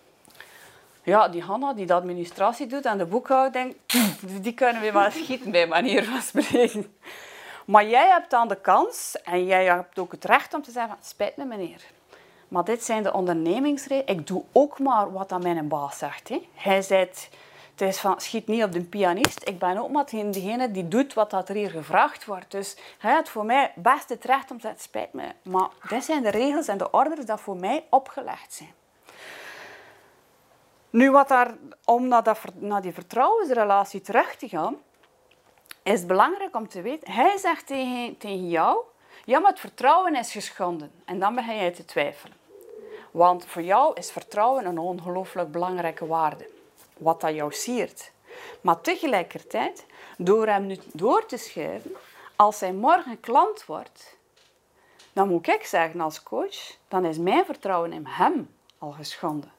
Ja, 1.03 1.27
die 1.27 1.41
Hanna 1.41 1.73
die 1.73 1.85
de 1.85 1.93
administratie 1.93 2.67
doet 2.67 2.85
en 2.85 2.97
de 2.97 3.05
boekhouding, 3.05 3.75
die 4.41 4.53
kunnen 4.53 4.81
we 4.81 4.91
wel 4.91 5.11
schieten 5.21 5.51
bij 5.51 5.67
manier 5.67 6.03
van 6.03 6.21
spreken. 6.21 6.95
Maar 7.65 7.87
jij 7.87 8.07
hebt 8.07 8.29
dan 8.29 8.47
de 8.47 8.61
kans 8.61 9.15
en 9.23 9.45
jij 9.45 9.65
hebt 9.65 9.99
ook 9.99 10.11
het 10.11 10.25
recht 10.25 10.53
om 10.53 10.61
te 10.61 10.71
zeggen, 10.71 10.97
spijt 11.01 11.37
me 11.37 11.45
meneer. 11.45 11.81
Maar 12.47 12.63
dit 12.63 12.83
zijn 12.83 13.03
de 13.03 13.13
ondernemingsregels. 13.13 14.09
Ik 14.09 14.27
doe 14.27 14.43
ook 14.51 14.79
maar 14.79 15.11
wat 15.11 15.31
aan 15.31 15.41
mijn 15.41 15.67
baas 15.67 15.97
zegt. 15.97 16.29
Hè. 16.29 16.47
Hij 16.53 16.81
zegt, 16.81 17.29
het 17.71 17.81
is 17.81 17.99
van, 17.99 18.21
schiet 18.21 18.47
niet 18.47 18.63
op 18.63 18.71
de 18.71 18.83
pianist. 18.83 19.47
Ik 19.47 19.59
ben 19.59 19.77
ook 19.77 19.89
maar 19.89 20.05
degene 20.05 20.71
die 20.71 20.87
doet 20.87 21.13
wat 21.13 21.29
dat 21.29 21.49
er 21.49 21.55
hier 21.55 21.69
gevraagd 21.69 22.25
wordt. 22.25 22.51
Dus 22.51 22.75
hij 22.97 23.15
heeft 23.15 23.29
voor 23.29 23.45
mij 23.45 23.71
best 23.75 24.09
het 24.09 24.25
recht 24.25 24.51
om 24.51 24.57
te 24.57 24.61
zeggen, 24.61 24.81
spijt 24.81 25.13
me. 25.13 25.23
Maar 25.41 25.69
dit 25.89 26.03
zijn 26.03 26.23
de 26.23 26.29
regels 26.29 26.67
en 26.67 26.77
de 26.77 26.91
orders 26.91 27.25
die 27.25 27.37
voor 27.37 27.57
mij 27.57 27.83
opgelegd 27.89 28.53
zijn. 28.53 28.80
Nu, 30.91 31.11
wat 31.11 31.27
daar, 31.27 31.55
om 31.85 32.07
naar, 32.07 32.23
dat, 32.23 32.39
die 32.81 32.93
vertrouwensrelatie 32.93 34.01
terug 34.01 34.35
te 34.35 34.49
gaan, 34.49 34.77
is 35.83 35.99
het 35.99 36.07
belangrijk 36.07 36.55
om 36.55 36.67
te 36.67 36.81
weten, 36.81 37.11
hij 37.11 37.37
zegt 37.37 37.67
tegen, 37.67 38.17
tegen 38.17 38.49
jou, 38.49 38.79
ja, 39.25 39.39
maar 39.39 39.51
het 39.51 39.59
vertrouwen 39.59 40.15
is 40.15 40.31
geschonden. 40.31 40.91
En 41.05 41.19
dan 41.19 41.35
begin 41.35 41.55
jij 41.55 41.71
te 41.71 41.85
twijfelen. 41.85 42.37
Want 43.11 43.45
voor 43.45 43.61
jou 43.61 43.93
is 43.95 44.11
vertrouwen 44.11 44.65
een 44.65 44.77
ongelooflijk 44.77 45.51
belangrijke 45.51 46.05
waarde. 46.05 46.49
Wat 46.97 47.21
dat 47.21 47.35
jou 47.35 47.53
siert. 47.53 48.11
Maar 48.61 48.81
tegelijkertijd, 48.81 49.85
door 50.17 50.47
hem 50.47 50.65
nu 50.65 50.77
door 50.93 51.25
te 51.25 51.37
schuiven, 51.37 51.95
als 52.35 52.59
hij 52.59 52.73
morgen 52.73 53.19
klant 53.19 53.65
wordt, 53.65 54.17
dan 55.13 55.27
moet 55.27 55.47
ik 55.47 55.63
zeggen 55.63 56.01
als 56.01 56.23
coach, 56.23 56.75
dan 56.87 57.05
is 57.05 57.17
mijn 57.17 57.45
vertrouwen 57.45 57.93
in 57.93 58.05
hem 58.05 58.55
al 58.77 58.91
geschonden. 58.91 59.51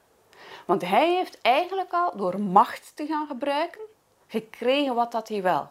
Want 0.65 0.81
hij 0.81 1.15
heeft 1.15 1.41
eigenlijk 1.41 1.91
al 1.91 2.11
door 2.15 2.39
macht 2.39 2.91
te 2.95 3.05
gaan 3.05 3.27
gebruiken, 3.27 3.81
gekregen 4.27 4.95
wat 4.95 5.11
dat 5.11 5.27
hij 5.27 5.41
wil 5.41 5.69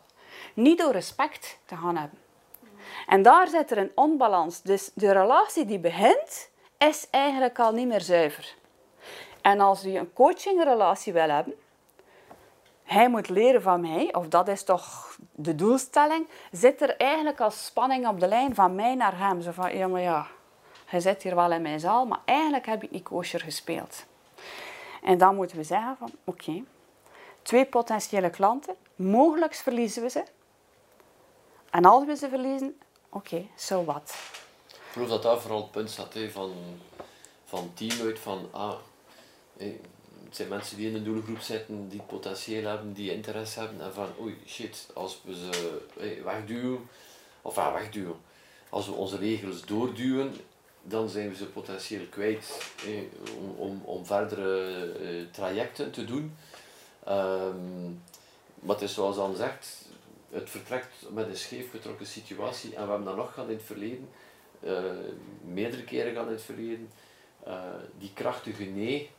niet 0.54 0.78
door 0.78 0.92
respect 0.92 1.58
te 1.64 1.76
gaan 1.76 1.96
hebben. 1.96 2.18
En 3.06 3.22
daar 3.22 3.48
zit 3.48 3.70
er 3.70 3.78
een 3.78 3.92
onbalans. 3.94 4.62
Dus 4.62 4.90
de 4.94 5.12
relatie 5.12 5.64
die 5.64 5.78
begint, 5.78 6.50
is 6.78 7.10
eigenlijk 7.10 7.58
al 7.58 7.72
niet 7.72 7.86
meer 7.86 8.00
zuiver. 8.00 8.54
En 9.40 9.60
als 9.60 9.82
je 9.82 9.98
een 9.98 10.12
coachingrelatie 10.12 11.12
wil 11.12 11.28
hebben, 11.28 11.54
hij 12.82 13.08
moet 13.08 13.28
leren 13.28 13.62
van 13.62 13.80
mij, 13.80 14.14
of 14.14 14.28
dat 14.28 14.48
is 14.48 14.64
toch 14.64 15.16
de 15.32 15.54
doelstelling, 15.54 16.28
zit 16.50 16.82
er 16.82 16.96
eigenlijk 16.96 17.40
al 17.40 17.50
spanning 17.50 18.08
op 18.08 18.20
de 18.20 18.26
lijn 18.26 18.54
van 18.54 18.74
mij 18.74 18.94
naar 18.94 19.18
hem. 19.18 19.40
Zo 19.40 19.50
van, 19.50 19.76
ja 19.76 19.86
maar 19.86 20.00
ja, 20.00 20.26
hij 20.86 21.00
zit 21.00 21.22
hier 21.22 21.34
wel 21.34 21.52
in 21.52 21.62
mijn 21.62 21.80
zaal, 21.80 22.06
maar 22.06 22.20
eigenlijk 22.24 22.66
heb 22.66 22.82
ik 22.82 22.90
niet 22.90 23.02
kosher 23.02 23.40
gespeeld. 23.40 24.04
En 25.02 25.18
dan 25.18 25.34
moeten 25.34 25.56
we 25.56 25.62
zeggen 25.62 25.96
van, 25.96 26.10
oké, 26.24 26.62
twee 27.42 27.66
potentiële 27.66 28.30
klanten, 28.30 28.76
mogelijk 28.96 29.54
verliezen 29.54 30.02
we 30.02 30.08
ze, 30.08 30.24
en 31.70 31.84
als 31.84 32.04
we 32.04 32.16
ze 32.16 32.28
verliezen, 32.28 32.78
oké, 33.08 33.46
so 33.56 33.84
wat. 33.84 34.14
Ik 34.68 34.78
geloof 34.92 35.08
dat 35.08 35.22
daar 35.22 35.40
vooral 35.40 35.60
het 35.60 35.70
punt 35.70 35.90
staat 35.90 36.14
van, 36.30 36.52
van 37.44 37.70
team 37.74 38.00
uit, 38.00 38.18
van 38.18 38.48
ah, 38.50 38.74
het 39.56 40.36
zijn 40.36 40.48
mensen 40.48 40.76
die 40.76 40.88
in 40.88 40.94
een 40.94 41.04
doelgroep 41.04 41.40
zitten, 41.40 41.88
die 41.88 42.02
potentieel 42.02 42.64
hebben, 42.64 42.92
die 42.92 43.12
interesse 43.12 43.60
hebben 43.60 43.80
en 43.80 43.92
van 43.92 44.08
oei 44.20 44.42
shit, 44.46 44.90
als 44.94 45.20
we 45.24 45.34
ze 45.34 45.80
wegduwen, 46.24 46.88
of 47.42 47.58
ah, 47.58 47.72
wegduwen, 47.72 48.20
als 48.68 48.86
we 48.86 48.92
onze 48.92 49.16
regels 49.16 49.64
doorduwen, 49.64 50.36
dan 50.82 51.08
zijn 51.08 51.28
we 51.28 51.34
ze 51.36 51.46
potentieel 51.46 52.06
kwijt 52.10 52.72
om, 53.38 53.54
om, 53.56 53.82
om 53.84 54.06
verdere 54.06 54.92
eh, 54.92 55.24
trajecten 55.30 55.90
te 55.90 56.04
doen. 56.04 56.36
Um, 57.08 58.02
maar 58.54 58.74
het 58.74 58.84
is 58.84 58.94
zoals 58.94 59.16
dan 59.16 59.36
zegt, 59.36 59.84
het 60.30 60.50
vertrekt 60.50 60.94
met 61.10 61.26
een 61.26 61.36
scheef 61.36 61.70
getrokken 61.70 62.06
situatie 62.06 62.74
en 62.74 62.82
we 62.82 62.88
hebben 62.88 63.04
dat 63.04 63.16
nog 63.16 63.34
gehad 63.34 63.48
in 63.48 63.56
het 63.56 63.64
verleden, 63.64 64.08
uh, 64.60 64.82
meerdere 65.44 65.84
keren 65.84 66.12
gehad 66.12 66.26
in 66.26 66.32
het 66.32 66.42
verleden. 66.42 66.90
Uh, 67.46 67.62
die 67.98 68.10
krachtige 68.14 68.64
nee 68.64 69.10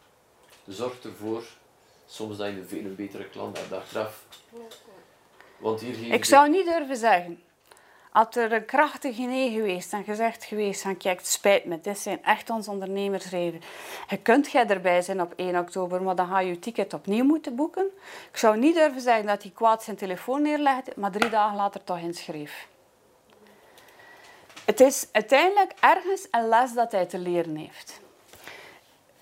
zorgt 0.67 1.05
ervoor 1.05 1.43
soms 2.05 2.38
dat 2.38 2.48
je 2.48 2.53
een 2.53 2.67
veel 2.67 2.96
betere 2.96 3.29
klant 3.29 3.58
hebt 3.58 3.74
achteraf. 3.74 4.25
Want 5.58 5.82
hier 5.82 6.13
Ik 6.13 6.25
zou 6.25 6.50
niet 6.50 6.65
durven 6.65 6.98
zeggen 6.98 7.41
had 8.13 8.36
er 8.36 8.51
een 8.51 8.65
krachtige 8.65 9.22
nee 9.22 9.51
geweest 9.51 9.93
en 9.93 10.03
gezegd 10.03 10.43
geweest 10.43 10.82
van 10.82 10.98
kijk, 10.98 11.20
spijt 11.24 11.65
me, 11.65 11.82
dit 11.82 12.00
zijn 12.00 12.24
echt 12.24 12.50
onze 12.50 12.72
ondernemersreden. 12.72 13.62
Je 14.08 14.17
kunt 14.17 14.51
jij 14.51 14.67
erbij 14.67 15.01
zijn 15.01 15.22
op 15.22 15.34
1 15.36 15.60
oktober, 15.60 16.01
maar 16.01 16.15
dan 16.15 16.27
ga 16.27 16.39
je 16.39 16.50
je 16.50 16.60
ticket 16.60 16.93
opnieuw 16.93 17.24
moeten 17.24 17.55
boeken. 17.55 17.86
Ik 18.32 18.38
zou 18.38 18.58
niet 18.58 18.75
durven 18.75 19.01
zeggen 19.01 19.25
dat 19.25 19.41
hij 19.41 19.51
kwaad 19.51 19.84
zijn 19.84 19.96
telefoon 19.96 20.41
neerlegde, 20.41 20.93
maar 20.96 21.12
drie 21.12 21.29
dagen 21.29 21.55
later 21.55 21.84
toch 21.84 22.00
inschreef. 22.00 22.67
Het 24.65 24.79
is 24.79 25.08
uiteindelijk 25.12 25.74
ergens 25.79 26.27
een 26.32 26.48
les 26.48 26.74
dat 26.74 26.91
hij 26.91 27.05
te 27.05 27.20
leren 27.20 27.55
heeft. 27.55 28.01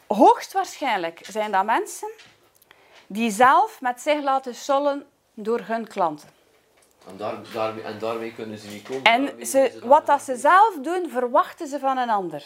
Hoogstwaarschijnlijk 0.07 1.19
zijn 1.29 1.51
dat 1.51 1.65
mensen 1.65 2.12
die 3.07 3.31
zelf 3.31 3.81
met 3.81 4.01
zich 4.01 4.24
laten 4.24 4.55
sollen 4.55 5.05
door 5.33 5.60
hun 5.63 5.88
klanten. 5.88 6.40
En, 7.08 7.17
daar, 7.17 7.36
daarmee, 7.53 7.84
en 7.84 8.00
daarmee 8.00 8.34
kunnen 8.34 8.58
ze 8.58 8.67
niet 8.67 8.88
komen. 8.88 9.03
En 9.03 9.46
ze, 9.46 9.81
wat 9.84 10.05
dat 10.05 10.22
ze 10.22 10.36
zelf 10.36 10.75
doen, 10.81 11.10
verwachten 11.10 11.67
ze 11.67 11.79
van 11.79 11.98
een 11.98 12.10
ander. 12.10 12.43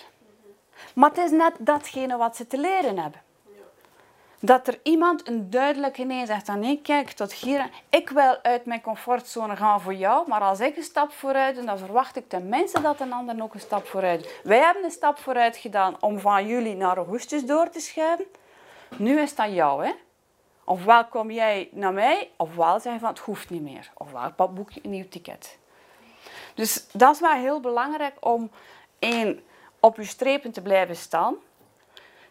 Maar 0.93 1.09
het 1.09 1.17
is 1.17 1.31
net 1.31 1.53
datgene 1.59 2.17
wat 2.17 2.35
ze 2.35 2.47
te 2.47 2.57
leren 2.57 2.97
hebben. 2.97 3.21
Dat 4.39 4.67
er 4.67 4.79
iemand 4.83 5.27
een 5.27 5.49
duidelijke 5.49 6.03
nee 6.03 6.25
zegt. 6.25 6.45
Dan 6.45 6.59
nee, 6.59 6.81
kijk, 6.81 7.11
tot 7.11 7.33
hier. 7.33 7.69
Ik 7.89 8.09
wil 8.09 8.37
uit 8.41 8.65
mijn 8.65 8.81
comfortzone 8.81 9.55
gaan 9.55 9.81
voor 9.81 9.93
jou, 9.93 10.27
maar 10.27 10.41
als 10.41 10.59
ik 10.59 10.77
een 10.77 10.83
stap 10.83 11.11
vooruit 11.11 11.55
doe, 11.55 11.65
dan 11.65 11.77
verwacht 11.77 12.15
ik 12.15 12.29
tenminste 12.29 12.81
dat 12.81 12.99
een 12.99 13.13
ander 13.13 13.43
ook 13.43 13.53
een 13.53 13.59
stap 13.59 13.87
vooruit 13.87 14.23
doet. 14.23 14.39
Wij 14.43 14.59
hebben 14.59 14.83
een 14.83 14.91
stap 14.91 15.17
vooruit 15.17 15.57
gedaan 15.57 15.95
om 15.99 16.19
van 16.19 16.47
jullie 16.47 16.75
naar 16.75 16.97
augustus 16.97 17.45
door 17.45 17.69
te 17.69 17.79
schuiven. 17.79 18.25
Nu 18.97 19.19
is 19.19 19.35
dat 19.35 19.53
jou, 19.53 19.85
hè? 19.85 19.91
Ofwel 20.65 21.05
kom 21.05 21.31
jij 21.31 21.69
naar 21.71 21.93
mij, 21.93 22.29
ofwel 22.37 22.79
zeg 22.79 22.93
je 22.93 22.99
van 22.99 23.09
het 23.09 23.19
hoeft 23.19 23.49
niet 23.49 23.61
meer. 23.61 23.91
Ofwel 23.97 24.49
boek 24.53 24.71
je 24.71 24.79
een 24.83 24.89
nieuw 24.89 25.07
ticket. 25.09 25.57
Dus 26.53 26.87
dat 26.91 27.13
is 27.13 27.21
wel 27.21 27.33
heel 27.33 27.59
belangrijk 27.59 28.15
om 28.19 28.51
één, 28.99 29.43
op 29.79 29.95
je 29.95 30.03
strepen 30.03 30.51
te 30.51 30.61
blijven 30.61 30.95
staan. 30.95 31.35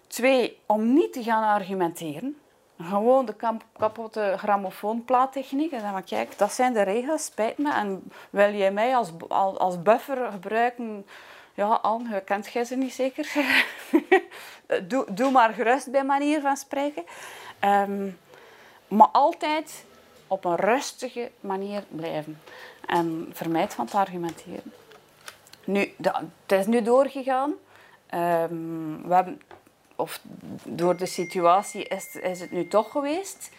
Twee, 0.07 0.59
om 0.67 0.93
niet 0.93 1.13
te 1.13 1.23
gaan 1.23 1.43
argumenteren. 1.43 2.39
Gewoon 2.81 3.27
de 3.27 3.35
kapotte 3.77 4.35
grammofoonplaattechniek. 4.37 5.73
En 5.73 5.93
dan 5.93 6.05
kijk, 6.05 6.39
dat 6.39 6.53
zijn 6.53 6.73
de 6.73 6.83
regels, 6.83 7.25
spijt 7.25 7.59
me. 7.59 7.73
En 7.73 8.11
wil 8.31 8.53
jij 8.55 8.73
mij 8.73 8.97
als, 8.97 9.11
als, 9.59 9.83
buffer 9.83 10.31
gebruiken? 10.33 11.07
Ja, 11.55 11.67
Anne, 11.67 12.21
kent 12.21 12.53
jij 12.53 12.65
ze 12.65 12.77
niet 12.77 12.93
zeker. 12.93 13.33
doe, 14.89 15.07
doe 15.11 15.31
maar 15.31 15.53
gerust 15.53 15.91
bij 15.91 16.05
manier 16.05 16.41
van 16.41 16.57
spreken. 16.57 17.05
Um, 17.61 18.19
maar 18.97 19.09
altijd 19.13 19.85
op 20.27 20.45
een 20.45 20.57
rustige 20.57 21.31
manier 21.41 21.85
blijven. 21.89 22.41
En 22.87 23.29
vermijd 23.33 23.75
van 23.75 23.87
te 23.87 23.97
argumenteren. 23.97 24.73
Nu, 25.65 25.95
het 26.47 26.59
is 26.59 26.67
nu 26.67 26.83
doorgegaan. 26.83 27.53
Um, 28.15 29.09
we 29.09 29.15
hebben, 29.15 29.43
of 29.97 30.21
door 30.65 30.97
de 30.97 31.07
situatie 31.07 31.85
is, 31.85 32.15
is 32.15 32.41
het 32.41 32.51
nu 32.51 32.69
toch 32.69 32.91
geweest. 32.91 33.51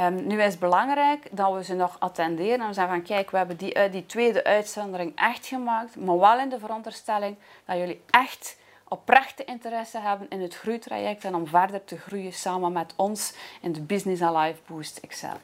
Um, 0.00 0.26
nu 0.26 0.42
is 0.42 0.50
het 0.50 0.60
belangrijk 0.60 1.28
dat 1.30 1.54
we 1.54 1.64
ze 1.64 1.74
nog 1.74 1.96
attenderen 1.98 2.60
en 2.60 2.66
we 2.66 2.74
zeggen 2.74 2.94
van 2.94 3.02
kijk, 3.02 3.30
we 3.30 3.36
hebben 3.36 3.56
die, 3.56 3.72
eh, 3.72 3.92
die 3.92 4.06
tweede 4.06 4.44
uitzondering 4.44 5.12
echt 5.14 5.46
gemaakt, 5.46 5.96
maar 5.96 6.18
wel 6.18 6.38
in 6.38 6.48
de 6.48 6.58
veronderstelling 6.58 7.36
dat 7.64 7.76
jullie 7.76 8.02
echt 8.10 8.56
oprechte 8.88 9.44
interesse 9.44 9.98
hebben 9.98 10.28
in 10.28 10.40
het 10.40 10.54
groeitraject 10.54 11.24
en 11.24 11.34
om 11.34 11.46
verder 11.46 11.84
te 11.84 11.98
groeien 11.98 12.32
samen 12.32 12.72
met 12.72 12.92
ons 12.96 13.32
in 13.60 13.72
de 13.72 13.80
Business 13.80 14.22
Alive 14.22 14.60
Boost 14.66 14.98
Excel. 14.98 15.36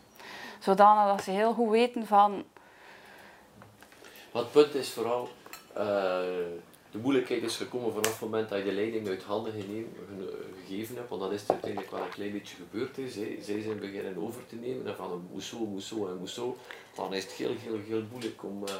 Zodanig 0.60 1.16
dat 1.16 1.24
ze 1.24 1.30
heel 1.30 1.52
goed 1.52 1.70
weten 1.70 2.06
van... 2.06 2.44
Wat 4.30 4.42
het 4.42 4.52
punt 4.52 4.74
is 4.74 4.90
vooral, 4.90 5.28
uh, 5.70 5.82
de 6.90 6.98
moeilijkheid 7.00 7.42
is 7.42 7.56
gekomen 7.56 7.92
vanaf 7.92 8.10
het 8.10 8.20
moment 8.20 8.48
dat 8.48 8.58
je 8.58 8.64
de 8.64 8.72
leiding 8.72 9.08
uit 9.08 9.22
handen 9.22 9.52
gegeven 10.66 10.96
hebt, 10.96 11.08
want 11.08 11.20
dan 11.20 11.32
is 11.32 11.40
het 11.40 11.50
uiteindelijk 11.50 11.90
wel 11.90 12.02
een 12.02 12.08
klein 12.08 12.32
beetje 12.32 12.56
gebeurd. 12.56 13.12
Zij 13.44 13.62
zijn 13.62 13.78
beginnen 13.78 14.16
over 14.16 14.46
te 14.46 14.56
nemen 14.56 14.86
en 14.86 14.96
van 14.96 15.28
moest 15.32 15.48
zo, 15.48 15.58
moest 15.58 15.86
zo 15.86 16.06
en 16.06 16.18
moest 16.18 16.34
zo. 16.34 16.56
Dan 16.94 17.14
is 17.14 17.24
het 17.24 17.32
heel, 17.32 17.54
heel, 17.58 17.78
heel 17.86 18.02
moeilijk 18.10 18.42
om... 18.42 18.62
Uh, 18.68 18.74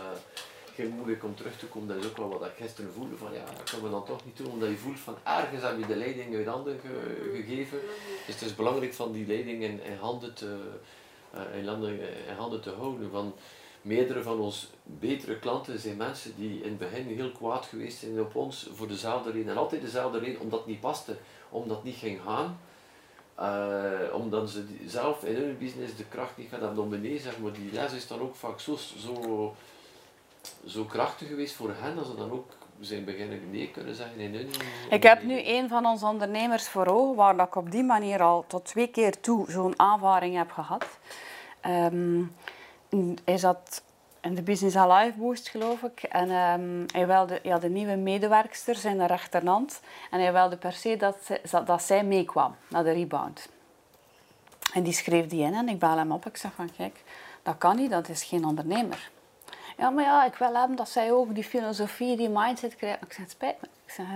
heel 0.75 0.91
moeilijk 0.91 1.25
om 1.25 1.35
terug 1.35 1.59
te 1.59 1.67
komen. 1.67 1.89
Dat 1.89 1.97
is 1.97 2.11
ook 2.11 2.17
wel 2.17 2.29
wat 2.29 2.45
ik 2.45 2.57
gisteren 2.57 2.93
voelde. 2.93 3.17
Van 3.17 3.33
ja, 3.33 3.45
dat 3.45 3.71
kunnen 3.71 3.87
we 3.87 3.93
dan 3.97 4.05
toch 4.05 4.25
niet 4.25 4.37
doen. 4.37 4.51
Omdat 4.51 4.69
je 4.69 4.77
voelt 4.77 4.99
van 4.99 5.17
ergens 5.25 5.63
heb 5.63 5.79
je 5.79 5.87
de 5.87 5.97
leiding 5.97 6.35
uit 6.37 6.47
handen 6.47 6.81
gegeven. 7.33 7.79
Dus 8.27 8.35
het 8.35 8.43
is 8.43 8.55
belangrijk 8.55 8.95
van 8.95 9.13
die 9.13 9.27
leiding 9.27 9.63
in, 9.63 9.81
handen, 10.01 10.35
te, 10.35 10.59
uh, 11.35 11.59
in, 11.59 11.69
handen, 11.69 12.01
in 12.29 12.35
handen 12.37 12.61
te 12.61 12.71
houden. 12.71 13.11
Van 13.11 13.35
meerdere 13.83 14.23
van 14.23 14.41
ons 14.41 14.71
betere 14.83 15.39
klanten 15.39 15.79
zijn 15.79 15.97
mensen 15.97 16.33
die 16.37 16.63
in 16.63 16.69
het 16.69 16.79
begin 16.79 17.07
heel 17.07 17.33
kwaad 17.33 17.67
geweest 17.67 17.99
zijn 17.99 18.21
op 18.21 18.35
ons 18.35 18.71
voor 18.73 18.89
dezelfde 18.89 19.31
reden. 19.31 19.51
En 19.51 19.57
altijd 19.57 19.81
dezelfde 19.81 20.19
reden, 20.19 20.41
omdat 20.41 20.59
het 20.59 20.69
niet 20.69 20.81
paste. 20.81 21.17
Omdat 21.51 21.77
het 21.77 21.85
niet 21.85 21.97
ging 21.97 22.21
gaan. 22.23 22.59
Uh, 23.41 24.15
omdat 24.15 24.51
ze 24.51 24.65
zelf 24.87 25.25
in 25.25 25.35
hun 25.35 25.59
business 25.59 25.97
de 25.97 26.05
kracht 26.05 26.37
niet 26.37 26.49
gaan 26.49 26.63
hebben 26.63 26.85
om 26.85 27.19
zeg 27.19 27.39
maar 27.39 27.53
die 27.53 27.73
les 27.73 27.93
is 27.93 28.07
dan 28.07 28.21
ook 28.21 28.37
vaak 28.37 28.61
zo, 28.61 28.77
zo 28.99 29.55
zo 30.67 30.85
krachtig 30.85 31.29
geweest 31.29 31.55
voor 31.55 31.75
hen 31.79 31.97
dat 31.97 32.07
ze 32.07 32.15
dan 32.15 32.31
ook 32.31 32.53
zijn 32.81 33.05
beginnen 33.05 33.51
nee 33.51 33.71
kunnen 33.71 33.95
zeggen 33.95 34.19
in 34.19 34.35
hun 34.35 34.51
Ik 34.91 35.03
heb 35.03 35.23
nu 35.23 35.41
een 35.45 35.69
van 35.69 35.87
onze 35.87 36.07
ondernemers 36.07 36.69
voor 36.69 36.87
ogen 36.87 37.15
waar 37.15 37.39
ik 37.39 37.55
op 37.55 37.71
die 37.71 37.85
manier 37.85 38.23
al 38.23 38.45
tot 38.47 38.65
twee 38.65 38.89
keer 38.89 39.21
toe 39.21 39.51
zo'n 39.51 39.79
aanvaring 39.79 40.37
heb 40.37 40.51
gehad. 40.51 40.87
Um, 41.67 42.35
hij 43.25 43.39
zat 43.39 43.83
in 44.21 44.35
de 44.35 44.43
Business 44.43 44.77
Alive 44.77 45.19
Boost, 45.19 45.49
geloof 45.49 45.83
ik. 45.83 46.03
En 46.03 46.31
um, 46.31 46.87
hij 46.93 47.07
wilde 47.07 47.41
ja, 47.43 47.59
de 47.59 47.69
nieuwe 47.69 47.97
medewerkster 47.97 48.75
zijn 48.75 49.07
rechterhand. 49.07 49.81
En 50.11 50.21
hij 50.21 50.33
wilde 50.33 50.57
per 50.57 50.73
se 50.73 50.97
dat, 50.97 51.17
ze, 51.25 51.63
dat 51.65 51.83
zij 51.83 52.05
meekwam 52.05 52.55
naar 52.69 52.85
de 52.85 52.93
rebound. 52.93 53.49
En 54.75 54.83
die 54.83 54.93
schreef 54.93 55.27
die 55.27 55.45
in 55.45 55.55
en 55.55 55.69
ik 55.69 55.79
bel 55.79 55.97
hem 55.97 56.13
op. 56.13 56.27
Ik 56.27 56.37
zeg 56.37 56.53
van, 56.55 56.71
kijk, 56.77 57.03
dat 57.43 57.59
kan 57.59 57.77
niet, 57.77 57.91
dat 57.91 58.09
is 58.09 58.23
geen 58.23 58.45
ondernemer. 58.45 59.11
Ja, 59.83 59.91
maar 59.91 60.05
ja, 60.05 60.25
ik 60.25 60.35
wil 60.35 60.55
hebben 60.55 60.77
dat 60.77 60.89
zij 60.89 61.13
ook 61.13 61.35
die 61.35 61.45
filosofie, 61.45 62.17
die 62.17 62.29
mindset 62.29 62.77
krijgt. 62.77 63.03
Ik 63.03 63.13
zeg, 63.13 63.31
spijt 63.31 63.61
me. 63.61 63.69
Ik 63.85 63.93
zeg, 63.93 64.07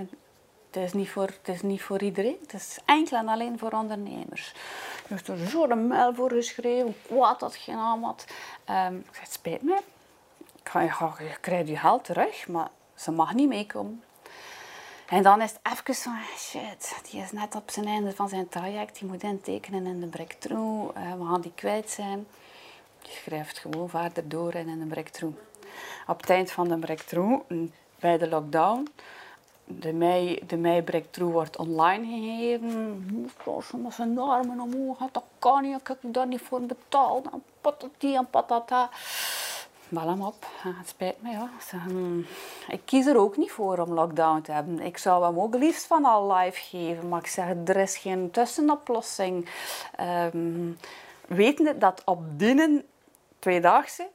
het 0.71 0.83
is 0.85 0.93
niet 0.93 1.09
voor, 1.09 1.27
het 1.27 1.49
is 1.49 1.63
niet 1.63 1.83
voor 1.83 2.03
iedereen. 2.03 2.37
Het 2.41 2.53
is 2.53 2.79
enkel 2.85 3.17
en 3.17 3.29
alleen 3.29 3.59
voor 3.59 3.71
ondernemers. 3.71 4.53
Je 5.09 5.15
heeft 5.15 5.29
er 5.29 5.39
zo 5.39 5.65
een 5.65 5.87
mail 5.87 6.15
voor 6.15 6.31
geschreven, 6.31 6.97
wat 7.09 7.41
dat 7.41 7.57
geen. 7.57 7.79
Um, 7.79 8.99
ik 8.99 9.15
zeg, 9.15 9.27
spijt 9.31 9.63
me. 9.63 9.77
Ik 10.63 10.69
ga, 10.69 10.81
je, 10.81 11.25
je 11.25 11.37
krijgt 11.41 11.69
je 11.69 11.77
geld 11.77 12.05
terug, 12.05 12.49
maar 12.49 12.69
ze 12.95 13.11
mag 13.11 13.35
niet 13.35 13.49
meekomen. 13.49 14.03
En 15.09 15.23
dan 15.23 15.43
is 15.43 15.51
het 15.51 15.61
even 15.73 15.95
van, 15.95 16.19
shit, 16.37 17.01
die 17.11 17.21
is 17.21 17.33
net 17.33 17.55
op 17.55 17.71
zijn 17.71 17.87
einde 17.87 18.13
van 18.15 18.29
zijn 18.29 18.49
traject. 18.49 18.99
Die 18.99 19.09
moet 19.09 19.23
intekenen 19.23 19.87
in 19.87 20.01
de 20.01 20.07
breakthrough. 20.07 20.99
Uh, 20.99 21.13
we 21.13 21.25
gaan 21.25 21.41
die 21.41 21.53
kwijt 21.55 21.91
zijn. 21.91 22.27
Je 23.03 23.13
schrijft 23.25 23.59
gewoon 23.59 23.89
verder 23.89 24.29
door 24.29 24.53
en 24.53 24.69
in 24.69 24.81
een 24.81 24.89
breakthrough. 24.89 25.37
Op 26.07 26.21
het 26.21 26.31
eind 26.31 26.51
van 26.51 26.69
de 26.69 26.77
breakthrough, 26.77 27.53
bij 28.01 28.19
de 28.19 28.29
lockdown, 28.29 28.89
de 29.65 29.93
mei, 29.93 30.43
de 30.47 30.57
mei 30.57 30.83
breakthrough 30.83 31.33
wordt 31.33 31.57
online 31.57 32.07
gegeven. 32.07 33.31
Met 33.83 33.95
zijn 33.95 34.19
armen 34.19 34.61
omhoog, 34.61 34.99
dat 35.13 35.25
kan 35.39 35.63
niet, 35.63 35.81
ik 35.81 35.89
heb 35.89 35.99
daar 36.03 36.27
niet 36.27 36.41
voor 36.41 36.61
betaald. 36.61 37.27
En 37.33 37.43
patati 37.61 38.15
en 38.15 38.31
patata. 38.31 38.91
Bel 39.89 40.09
hem 40.09 40.23
op, 40.23 40.47
het 40.59 40.89
spijt 40.89 41.23
me. 41.23 41.31
Ja. 41.31 41.51
Hmm, 41.87 42.27
ik 42.69 42.81
kies 42.85 43.07
er 43.07 43.17
ook 43.17 43.37
niet 43.37 43.51
voor 43.51 43.79
om 43.79 43.93
lockdown 43.93 44.41
te 44.41 44.53
hebben. 44.53 44.81
Ik 44.81 44.99
zou 44.99 45.25
hem 45.25 45.41
ook 45.41 45.55
liefst 45.55 45.87
van 45.87 46.05
al 46.05 46.33
live 46.33 46.61
geven, 46.61 47.09
maar 47.09 47.21
ik 47.21 47.27
zeg, 47.27 47.47
er 47.65 47.77
is 47.77 47.97
geen 47.97 48.31
tussenoplossing. 48.31 49.49
Um, 50.35 50.79
wetende 51.27 51.79
dat 51.79 52.03
op 52.05 52.39
dienen 52.39 52.85
tweedaagse 53.39 54.09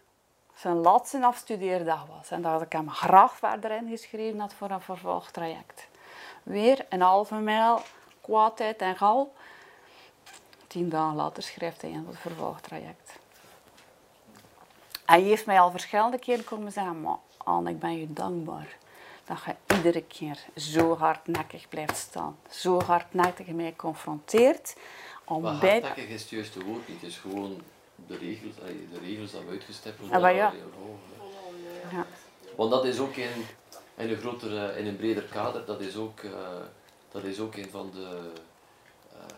zijn 0.62 0.76
laatste 0.76 1.26
afstudeerdag 1.26 2.06
was. 2.16 2.32
En 2.32 2.42
dat 2.42 2.62
ik 2.62 2.72
hem 2.72 2.90
graag 2.90 3.36
verder 3.36 3.72
ingeschreven 3.72 4.40
had 4.40 4.54
voor 4.54 4.70
een 4.70 4.82
vervolgtraject. 4.82 5.88
Weer 6.44 6.86
een 6.90 7.02
halve 7.02 7.36
mijl, 7.36 7.82
kwaadheid 8.22 8.82
en 8.82 8.96
gal. 8.96 9.34
Tien 10.68 10.90
dagen 10.90 11.16
later 11.16 11.44
schrijft 11.44 11.82
hij 11.82 11.92
in 11.92 12.06
het 12.08 12.20
vervolgtraject. 12.20 13.20
Hij 15.06 15.22
heeft 15.22 15.46
mij 15.46 15.60
al 15.60 15.72
verschillende 15.72 16.20
keren 16.20 16.44
komen 16.44 16.72
zeggen, 16.72 17.02
maar 17.02 17.18
Anne, 17.38 17.70
ik 17.70 17.80
ben 17.80 18.00
je 18.00 18.14
dankbaar. 18.14 18.78
dat 19.26 19.38
je 19.46 19.76
iedere 19.76 20.04
keer 20.04 20.40
zo 20.56 20.98
hardnekkig 20.98 21.70
blijft 21.70 21.98
staan. 21.98 22.38
Zo 22.50 22.82
hardnekkig 22.82 23.48
mee 23.48 23.76
confronteert. 23.76 24.76
Om 25.26 25.42
Maar 25.42 25.58
bij... 25.58 25.72
hardnekkig 25.72 26.08
is 26.08 26.22
het 26.22 26.30
juiste 26.30 26.64
woord 26.64 26.88
niet. 26.88 27.04
Is 27.04 27.18
gewoon 27.18 27.62
de 28.08 28.18
regels, 28.18 28.56
de 28.92 29.00
regels 29.04 29.32
dat 29.32 29.44
we 29.44 29.50
uitgestippeld 29.50 30.12
Ah, 30.12 30.22
ja. 30.36 30.54
Ja. 31.92 32.06
Want 32.56 32.72
dat 32.72 32.86
is 32.86 33.00
ook 33.00 33.16
in, 33.16 33.30
in, 33.98 34.10
een 34.10 34.18
grotere, 34.18 34.78
in 34.78 34.88
een 34.88 34.96
breder 34.96 35.24
kader, 35.24 35.66
dat 35.66 35.82
is 35.82 35.96
ook, 35.96 36.20
eh, 36.20 36.32
dat 37.12 37.24
is 37.24 37.40
ook 37.40 37.56
een 37.56 37.70
van 37.70 37.92
de, 37.94 38.32
eh, 39.12 39.36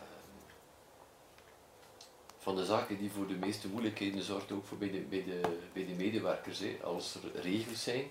van 2.39 2.55
de 2.55 2.65
zaken 2.65 2.97
die 2.97 3.11
voor 3.11 3.27
de 3.27 3.33
meeste 3.35 3.67
moeilijkheden 3.67 4.21
zorgt, 4.23 4.51
ook 4.51 4.65
voor 4.65 4.77
bij, 4.77 4.91
de, 4.91 4.99
bij, 4.99 5.23
de, 5.23 5.41
bij 5.73 5.85
de 5.85 5.93
medewerkers. 5.93 6.59
Hè. 6.59 6.77
Als 6.83 7.15
er 7.15 7.41
regels 7.41 7.83
zijn, 7.83 8.05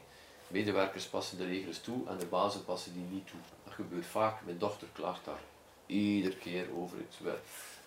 medewerkers 0.48 1.06
passen 1.06 1.38
de 1.38 1.44
regels 1.46 1.78
toe 1.80 2.08
en 2.08 2.18
de 2.18 2.26
bazen 2.26 2.64
passen 2.64 2.92
die 2.92 3.04
niet 3.10 3.26
toe. 3.26 3.40
Dat 3.64 3.74
gebeurt 3.74 4.06
vaak. 4.06 4.44
Mijn 4.44 4.58
dochter 4.58 4.88
klaagt 4.92 5.24
daar 5.24 5.40
iedere 5.86 6.36
keer 6.36 6.66
over. 6.76 6.96
Het. 6.96 7.14
Ze- 7.22 7.38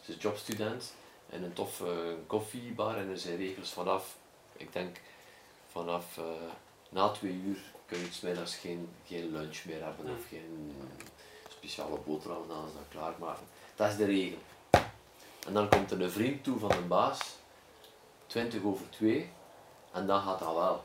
Ze 0.06 0.12
is 0.12 0.22
jobstudent 0.22 0.94
in 1.30 1.44
een 1.44 1.54
toffe 1.54 2.18
koffiebar 2.28 2.98
en 2.98 3.10
er 3.10 3.18
zijn 3.18 3.38
regels 3.38 3.70
vanaf, 3.70 4.16
ik 4.58 4.74
denk 4.74 5.02
vanaf 5.72 6.18
eh, 6.18 6.24
na 6.90 7.10
twee 7.10 7.34
uur 7.46 7.58
kun 7.86 8.00
je 8.00 8.12
's 8.12 8.22
middags 8.22 8.56
geen, 8.56 8.90
geen 9.08 9.32
lunch 9.32 9.66
meer 9.66 9.84
hebben 9.84 10.06
of 10.06 10.28
geen 10.30 10.76
speciale 11.48 11.98
boterham 12.06 12.48
dan 12.48 12.68
ze 12.68 12.74
dat 12.74 12.84
klaarmaken. 12.90 13.46
Dat 13.76 13.90
is 13.90 13.98
de 13.98 14.06
regel. 14.06 14.38
En 15.48 15.54
dan 15.54 15.70
komt 15.70 15.92
er 15.92 16.02
een 16.02 16.12
vriend 16.12 16.44
toe 16.44 16.60
van 16.60 16.72
een 16.72 16.88
baas, 16.88 17.20
20 18.28 18.64
over 18.64 18.90
2, 18.90 19.30
en 19.92 20.08
dan 20.08 20.22
gaat 20.22 20.40
dat 20.40 20.54
wel. 20.54 20.84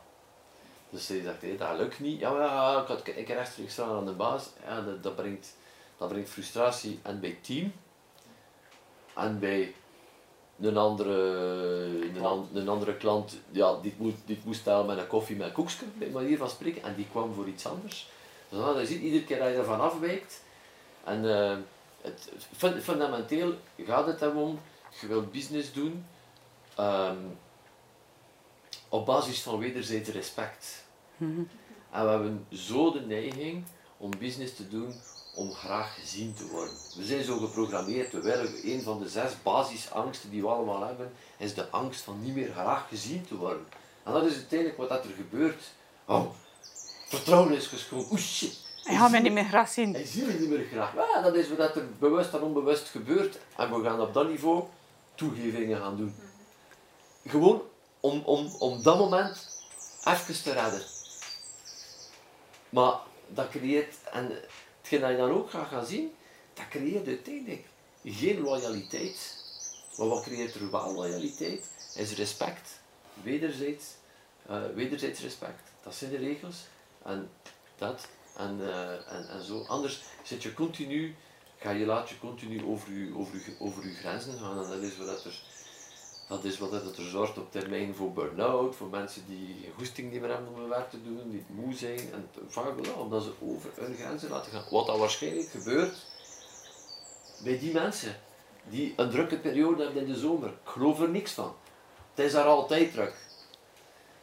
Dus 0.91 1.09
hij 1.09 1.23
zegt, 1.23 1.43
hé, 1.43 1.57
dat 1.57 1.77
lukt 1.77 2.01
niet. 2.01 2.21
Ja, 2.21 2.31
maar 2.31 2.41
ja, 2.41 2.81
ik, 2.81 2.87
had, 2.87 3.07
ik 3.07 3.29
rechtstreeks 3.29 3.73
staan 3.73 3.97
aan 3.97 4.07
de 4.07 4.13
baas. 4.13 4.49
Ja, 4.65 4.81
dat, 4.81 5.03
dat, 5.03 5.17
brengt, 5.17 5.57
dat 5.97 6.09
brengt 6.09 6.31
frustratie 6.31 7.01
en 7.03 7.21
bij 7.21 7.39
team 7.43 7.73
en 9.15 9.39
bij 9.39 9.75
een 10.61 10.77
andere, 10.77 11.15
een, 12.17 12.25
an- 12.25 12.49
een 12.55 12.69
andere 12.69 12.97
klant, 12.97 13.37
ja, 13.51 13.77
die 13.83 13.95
moet, 13.99 14.15
die 14.25 14.41
moest 14.45 14.61
stellen 14.61 14.87
met 14.87 14.99
een 14.99 15.07
koffie 15.07 15.37
met 15.37 15.47
een 15.47 15.53
koekje, 15.53 15.85
bij 15.99 16.09
manier 16.09 16.39
van 16.39 16.51
spreken, 16.51 16.83
en 16.83 16.95
die 16.95 17.07
kwam 17.11 17.35
voor 17.35 17.49
iets 17.49 17.67
anders. 17.67 18.11
Dus 18.49 18.59
dan, 18.59 18.79
je 18.79 18.87
ziet 18.87 19.01
iedere 19.03 19.25
keer 19.25 19.39
dat 19.39 19.49
je 19.49 19.55
ervan 19.55 19.81
afwijkt. 19.81 20.43
En 21.05 21.35
eh, 21.41 21.57
het, 22.01 22.33
fun- 22.57 22.81
fundamenteel 22.81 23.55
gaat 23.87 24.07
het 24.07 24.21
hem 24.21 24.37
om, 24.37 24.61
je 25.01 25.07
wilt 25.07 25.33
business 25.33 25.73
doen 25.73 26.05
ehm, 26.77 27.17
op 28.89 29.07
basis 29.07 29.43
van 29.43 29.59
wederzijds 29.59 30.09
respect. 30.09 30.85
En 31.91 32.05
we 32.05 32.11
hebben 32.11 32.47
zo 32.53 32.93
de 32.93 33.01
neiging 33.01 33.65
om 33.97 34.11
business 34.19 34.55
te 34.57 34.69
doen 34.69 34.95
om 35.35 35.53
graag 35.53 35.95
gezien 36.01 36.35
te 36.35 36.47
worden. 36.47 36.75
We 36.97 37.05
zijn 37.05 37.25
zo 37.25 37.39
geprogrammeerd, 37.39 38.13
we 38.13 38.21
willen, 38.21 38.49
een 38.63 38.83
van 38.83 38.99
de 38.99 39.09
zes 39.09 39.43
basisangsten 39.43 40.31
die 40.31 40.43
we 40.43 40.49
allemaal 40.49 40.87
hebben, 40.87 41.13
is 41.37 41.55
de 41.55 41.71
angst 41.71 42.01
van 42.01 42.23
niet 42.23 42.35
meer 42.35 42.53
graag 42.53 42.89
gezien 42.89 43.27
te 43.27 43.37
worden. 43.37 43.67
En 44.03 44.13
dat 44.13 44.25
is 44.25 44.35
uiteindelijk 44.35 44.79
wat 44.79 44.89
dat 44.89 45.05
er 45.05 45.11
gebeurt. 45.11 45.63
Oh, 46.05 46.31
vertrouwen 47.09 47.53
is 47.53 47.67
geschoten. 47.67 48.11
Oeh 48.11 48.21
shit. 48.21 48.59
Hij 48.83 48.97
gaat 48.97 49.11
mij 49.11 49.21
niet 49.21 49.33
meer 49.33 49.45
graag 49.45 49.69
zien. 49.69 49.95
Hij 49.95 50.07
ziet 50.07 50.27
me 50.27 50.33
niet 50.33 50.49
meer 50.49 50.67
graag. 50.73 50.95
Ja, 50.95 51.21
dat 51.21 51.35
is 51.35 51.49
wat 51.49 51.77
er 51.77 51.89
bewust 51.99 52.35
en 52.35 52.43
onbewust 52.43 52.89
gebeurt. 52.89 53.39
En 53.57 53.75
we 53.75 53.85
gaan 53.85 54.01
op 54.01 54.15
dat 54.15 54.29
niveau 54.29 54.65
toegevingen 55.15 55.81
gaan 55.81 55.97
doen. 55.97 56.15
Gewoon 57.27 57.63
om, 58.01 58.23
om, 58.25 58.55
om 58.59 58.83
dat 58.83 58.99
moment 58.99 59.49
even 60.05 60.43
te 60.43 60.53
redden. 60.53 60.83
Maar 62.69 62.95
dat 63.29 63.49
creëert, 63.49 63.95
en 64.13 64.33
hetgeen 64.91 65.09
dat 65.09 65.11
je 65.11 65.29
dan 65.29 65.39
ook 65.39 65.51
gaat 65.51 65.69
gaan 65.69 65.87
zien, 65.87 66.13
dat 66.55 66.69
creëert 66.69 67.07
uiteindelijk 67.07 67.67
geen 68.05 68.41
loyaliteit. 68.41 69.37
Maar 69.97 70.09
wat 70.09 70.23
creëert 70.23 70.55
er 70.55 70.71
wel 70.71 70.95
loyaliteit? 70.95 71.65
Is 71.95 72.15
respect. 72.15 72.81
Wederzijds, 73.23 73.85
eh, 74.47 74.63
wederzijds 74.75 75.21
respect. 75.21 75.63
Dat 75.83 75.95
zijn 75.95 76.11
de 76.11 76.17
regels. 76.17 76.57
En 77.03 77.31
dat. 77.77 78.09
En, 78.37 78.61
eh, 78.61 79.13
en, 79.13 79.29
en 79.29 79.45
zo. 79.45 79.65
Anders 79.69 80.03
zit 80.23 80.43
je 80.43 80.55
continu, 80.55 81.15
ga 81.59 81.71
je, 81.71 81.87
laat 81.87 82.09
je 82.09 82.19
continu 82.19 82.65
over 82.65 82.93
je, 82.93 83.17
over, 83.17 83.41
over 83.59 83.83
grenzen 83.83 84.39
gaan. 84.39 84.63
En 84.65 84.69
dat 84.71 84.83
is 84.83 84.97
wat 84.97 85.25
er, 85.25 85.41
dat 86.31 86.45
is 86.45 86.59
wat 86.59 86.71
dat 86.71 86.97
er 86.97 87.03
zorgt 87.03 87.39
op 87.39 87.53
termijn 87.53 87.95
voor 87.95 88.13
burn-out, 88.13 88.77
voor 88.77 88.89
mensen 88.89 89.23
die 89.29 89.73
goesting 89.77 90.13
niet 90.13 90.21
meer 90.21 90.31
hebben 90.31 90.49
om 90.49 90.61
hun 90.61 90.69
werk 90.69 90.91
te 90.91 91.03
doen, 91.03 91.31
die 91.31 91.45
moe 91.49 91.75
zijn. 91.75 91.99
En 91.99 92.29
vaak 92.49 92.85
wel, 92.85 92.95
omdat 92.95 93.23
ze 93.23 93.31
over 93.41 93.71
hun 93.75 93.95
grenzen 93.95 94.31
laten 94.31 94.53
gaan. 94.53 94.65
Wat 94.71 94.87
dat 94.87 94.99
waarschijnlijk 94.99 95.49
gebeurt 95.49 95.97
bij 97.43 97.59
die 97.59 97.73
mensen 97.73 98.17
die 98.69 98.93
een 98.97 99.11
drukke 99.11 99.39
periode 99.39 99.83
hebben 99.83 100.03
in 100.03 100.13
de 100.13 100.19
zomer. 100.19 100.49
Ik 100.49 100.55
geloof 100.65 101.01
er 101.01 101.09
niks 101.09 101.33
van. 101.33 101.55
Het 102.15 102.25
is 102.25 102.33
daar 102.33 102.45
altijd 102.45 102.93
druk. 102.93 103.15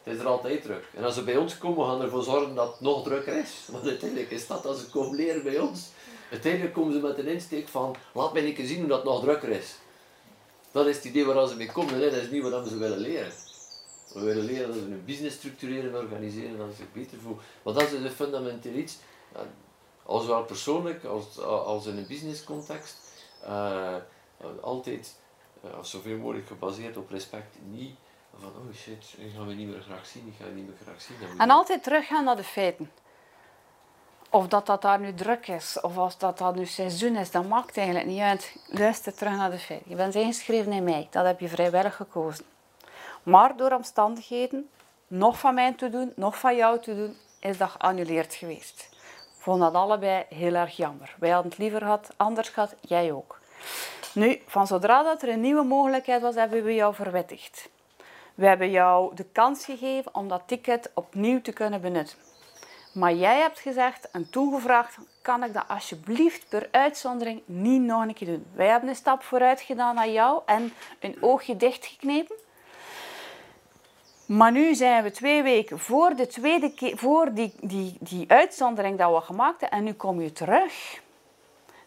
Het 0.03 0.15
is 0.15 0.19
er 0.19 0.27
altijd 0.27 0.61
druk. 0.61 0.83
En 0.95 1.03
als 1.03 1.13
ze 1.13 1.23
bij 1.23 1.37
ons 1.37 1.57
komen, 1.57 1.87
gaan 1.87 1.97
we 1.97 2.03
ervoor 2.03 2.23
zorgen 2.23 2.55
dat 2.55 2.71
het 2.71 2.79
nog 2.79 3.03
drukker 3.03 3.37
is. 3.37 3.67
Want 3.71 3.87
uiteindelijk 3.87 4.31
is 4.31 4.47
dat 4.47 4.65
als 4.65 4.79
ze 4.79 4.89
komen 4.89 5.15
leren 5.15 5.43
bij 5.43 5.59
ons. 5.59 5.87
Uiteindelijk 6.31 6.73
komen 6.73 6.93
ze 6.93 6.99
met 6.99 7.17
een 7.17 7.27
insteek 7.27 7.67
van, 7.67 7.95
laat 8.13 8.33
mij 8.33 8.41
niet 8.41 8.59
zien 8.63 8.79
hoe 8.79 8.87
dat 8.87 8.97
het 8.97 9.07
nog 9.07 9.21
drukker 9.21 9.49
is. 9.49 9.75
Dat 10.71 10.87
is 10.87 10.95
het 10.95 11.05
idee 11.05 11.25
waar 11.25 11.47
ze 11.47 11.55
mee 11.55 11.71
komen. 11.71 11.93
hè. 11.93 12.09
Dat 12.09 12.21
is 12.21 12.29
niet 12.29 12.43
wat 12.43 12.67
ze 12.67 12.77
willen 12.77 12.97
leren. 12.97 13.31
We 14.13 14.19
willen 14.19 14.45
leren 14.45 14.67
dat 14.67 14.75
ze 14.75 14.81
hun 14.81 15.03
business 15.05 15.35
structureren 15.35 15.89
en 15.89 15.97
organiseren, 15.97 16.57
dat 16.57 16.67
ze 16.69 16.75
zich 16.75 16.91
beter 16.91 17.17
voelen. 17.19 17.43
Maar 17.63 17.73
dat 17.73 17.83
is 17.83 17.91
een 17.91 18.09
fundamenteel 18.09 18.73
iets. 18.73 18.97
Ja, 19.33 19.47
als 20.03 20.25
wel 20.25 20.43
persoonlijk, 20.43 21.03
als, 21.03 21.39
als 21.39 21.85
in 21.85 21.97
een 21.97 22.07
business 22.07 22.43
context, 22.43 22.97
eh, 23.43 23.95
altijd 24.61 25.15
uh, 25.65 25.83
zoveel 25.83 26.17
mogelijk 26.17 26.47
gebaseerd 26.47 26.97
op 26.97 27.09
respect. 27.09 27.55
Niet 27.69 27.95
van, 28.39 28.49
oh 28.49 28.75
shit, 28.75 29.15
ik 29.17 29.31
ga 29.35 29.43
me 29.43 29.53
niet 29.53 29.67
meer 29.67 29.81
graag 29.81 30.05
zien, 30.05 30.27
ik 30.27 30.33
ga 30.39 30.45
je 30.45 30.53
niet 30.53 30.67
meer 30.67 30.77
graag 30.83 31.01
zien. 31.01 31.15
En 31.37 31.49
altijd 31.49 31.83
teruggaan 31.83 32.23
naar 32.23 32.35
de 32.35 32.43
feiten. 32.43 32.91
Of 34.29 34.47
dat 34.47 34.65
dat 34.65 34.81
daar 34.81 34.99
nu 34.99 35.13
druk 35.13 35.47
is, 35.47 35.81
of 35.81 35.97
als 35.97 36.17
dat 36.17 36.37
dat 36.37 36.55
nu 36.55 36.65
seizoen 36.65 37.15
is, 37.15 37.31
dat 37.31 37.47
maakt 37.47 37.77
eigenlijk 37.77 38.07
niet 38.07 38.21
uit. 38.21 38.55
Luister 38.67 39.13
terug 39.13 39.35
naar 39.35 39.51
de 39.51 39.57
feiten. 39.59 39.89
Je 39.89 39.95
bent 39.95 40.15
ingeschreven 40.15 40.71
in 40.71 40.83
mei, 40.83 41.07
dat 41.11 41.25
heb 41.25 41.39
je 41.39 41.47
vrijwillig 41.47 41.95
gekozen. 41.95 42.45
Maar 43.23 43.55
door 43.57 43.71
omstandigheden, 43.71 44.69
nog 45.07 45.39
van 45.39 45.53
mij 45.53 45.73
te 45.73 45.89
doen, 45.89 46.13
nog 46.15 46.39
van 46.39 46.55
jou 46.55 46.79
te 46.79 46.95
doen, 46.95 47.17
is 47.39 47.57
dat 47.57 47.69
geannuleerd 47.69 48.33
geweest. 48.33 48.89
Ik 49.37 49.43
vond 49.43 49.59
dat 49.59 49.73
allebei 49.73 50.25
heel 50.29 50.53
erg 50.53 50.77
jammer. 50.77 51.15
Wij 51.19 51.29
hadden 51.29 51.51
het 51.51 51.59
liever 51.59 51.79
gehad, 51.79 52.13
anders 52.17 52.49
gehad, 52.49 52.75
jij 52.81 53.11
ook. 53.11 53.39
Nu, 54.13 54.41
van 54.47 54.67
zodra 54.67 55.03
dat 55.03 55.21
er 55.21 55.29
een 55.29 55.41
nieuwe 55.41 55.63
mogelijkheid 55.63 56.21
was, 56.21 56.35
hebben 56.35 56.63
we 56.63 56.73
jou 56.73 56.93
verwittigd. 56.93 57.69
We 58.35 58.45
hebben 58.45 58.69
jou 58.69 59.15
de 59.15 59.23
kans 59.23 59.65
gegeven 59.65 60.15
om 60.15 60.27
dat 60.27 60.41
ticket 60.45 60.91
opnieuw 60.93 61.41
te 61.41 61.51
kunnen 61.51 61.81
benutten. 61.81 62.17
Maar 62.97 63.13
jij 63.13 63.39
hebt 63.39 63.59
gezegd 63.59 64.11
en 64.11 64.29
toen 64.29 64.53
gevraagd, 64.53 64.97
kan 65.21 65.43
ik 65.43 65.53
dat 65.53 65.67
alsjeblieft 65.67 66.49
per 66.49 66.67
uitzondering 66.71 67.41
niet 67.45 67.81
nog 67.81 68.01
een 68.01 68.13
keer 68.13 68.27
doen? 68.27 68.45
Wij 68.53 68.67
hebben 68.67 68.89
een 68.89 68.95
stap 68.95 69.23
vooruit 69.23 69.61
gedaan 69.61 69.95
naar 69.95 70.09
jou 70.09 70.41
en 70.45 70.73
een 70.99 71.17
oogje 71.21 71.57
dichtgeknepen. 71.57 72.35
Maar 74.25 74.51
nu 74.51 74.75
zijn 74.75 75.03
we 75.03 75.11
twee 75.11 75.43
weken 75.43 75.79
voor, 75.79 76.15
de 76.15 76.27
tweede 76.27 76.73
keer, 76.73 76.97
voor 76.97 77.33
die, 77.33 77.53
die, 77.61 77.97
die 77.99 78.31
uitzondering 78.31 78.97
dat 78.97 79.13
we 79.13 79.21
gemaakt 79.21 79.61
hebben 79.61 79.79
en 79.79 79.85
nu 79.85 79.93
kom 79.93 80.21
je 80.21 80.31
terug. 80.31 81.01